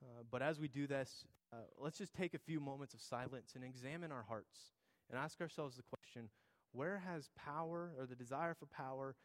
Uh, 0.04 0.24
but 0.30 0.42
as 0.42 0.60
we 0.60 0.68
do 0.68 0.88
this, 0.88 1.26
uh, 1.54 1.58
let's 1.78 1.98
just 1.98 2.14
take 2.14 2.34
a 2.34 2.40
few 2.40 2.60
moments 2.60 2.94
of 2.94 3.02
silence 3.02 3.54
and 3.56 3.64
examine 3.64 4.12
our 4.12 4.26
hearts 4.28 4.74
and 5.10 5.20
ask 5.20 5.40
ourselves 5.40 5.78
the 5.78 5.84
question 5.84 6.30
where 6.74 7.00
has 7.06 7.30
power 7.36 7.92
or 8.00 8.06
the 8.06 8.16
desire 8.16 8.54
for 8.54 8.66
power 8.66 9.16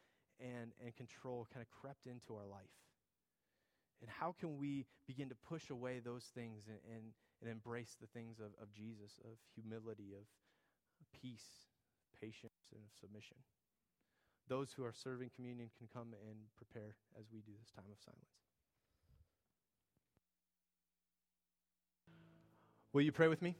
and, 0.41 0.73
and 0.85 0.95
control 0.97 1.47
kind 1.53 1.65
of 1.65 1.71
crept 1.71 2.07
into 2.07 2.35
our 2.35 2.47
life? 2.47 2.75
And 4.01 4.11
how 4.11 4.35
can 4.39 4.59
we 4.59 4.87
begin 5.07 5.29
to 5.31 5.35
push 5.49 5.71
away 5.71 6.01
those 6.05 6.25
things 6.35 6.65
and, 6.69 6.79
and, 6.93 7.05
and 7.41 7.51
embrace 7.51 7.97
the 8.01 8.07
things 8.07 8.39
of, 8.39 8.53
of 8.61 8.73
Jesus, 8.75 9.19
of 9.25 9.39
humility, 9.55 10.13
of 10.15 10.27
peace, 11.23 11.67
patience, 12.21 12.69
and 12.75 12.83
of 12.85 12.91
submission? 13.01 13.39
Those 14.49 14.73
who 14.73 14.85
are 14.85 14.93
serving 14.93 15.31
communion 15.35 15.71
can 15.77 15.89
come 15.93 16.15
and 16.29 16.37
prepare 16.57 16.95
as 17.19 17.27
we 17.33 17.41
do 17.41 17.53
this 17.59 17.71
time 17.71 17.85
of 17.91 17.99
silence. 17.99 18.31
Will 22.93 23.03
you 23.03 23.13
pray 23.13 23.29
with 23.29 23.43
me? 23.43 23.57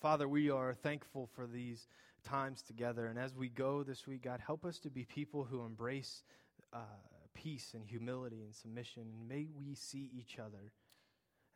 Father, 0.00 0.28
we 0.28 0.50
are 0.50 0.74
thankful 0.74 1.28
for 1.34 1.46
these 1.46 1.88
times 2.22 2.62
together. 2.62 3.06
And 3.06 3.18
as 3.18 3.34
we 3.34 3.48
go 3.48 3.82
this 3.82 4.06
week, 4.06 4.22
God, 4.22 4.40
help 4.44 4.64
us 4.64 4.78
to 4.80 4.90
be 4.90 5.04
people 5.04 5.44
who 5.44 5.64
embrace 5.64 6.22
uh, 6.72 6.78
peace 7.34 7.72
and 7.74 7.84
humility 7.84 8.42
and 8.42 8.54
submission. 8.54 9.02
And 9.02 9.28
may 9.28 9.46
we 9.58 9.74
see 9.74 10.10
each 10.16 10.38
other 10.38 10.72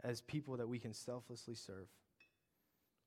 as 0.03 0.20
people 0.22 0.57
that 0.57 0.68
we 0.68 0.81
can 0.81 0.92
selflessly 0.92 1.55
serve. 1.55 1.87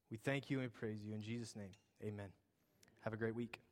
We 0.10 0.18
thank 0.18 0.50
you 0.50 0.62
and 0.62 0.74
praise 0.74 1.04
you. 1.04 1.14
In 1.14 1.22
Jesus' 1.22 1.56
name, 1.56 1.72
amen. 2.02 2.30
Have 3.02 3.12
a 3.14 3.18
great 3.18 3.36
week. 3.36 3.65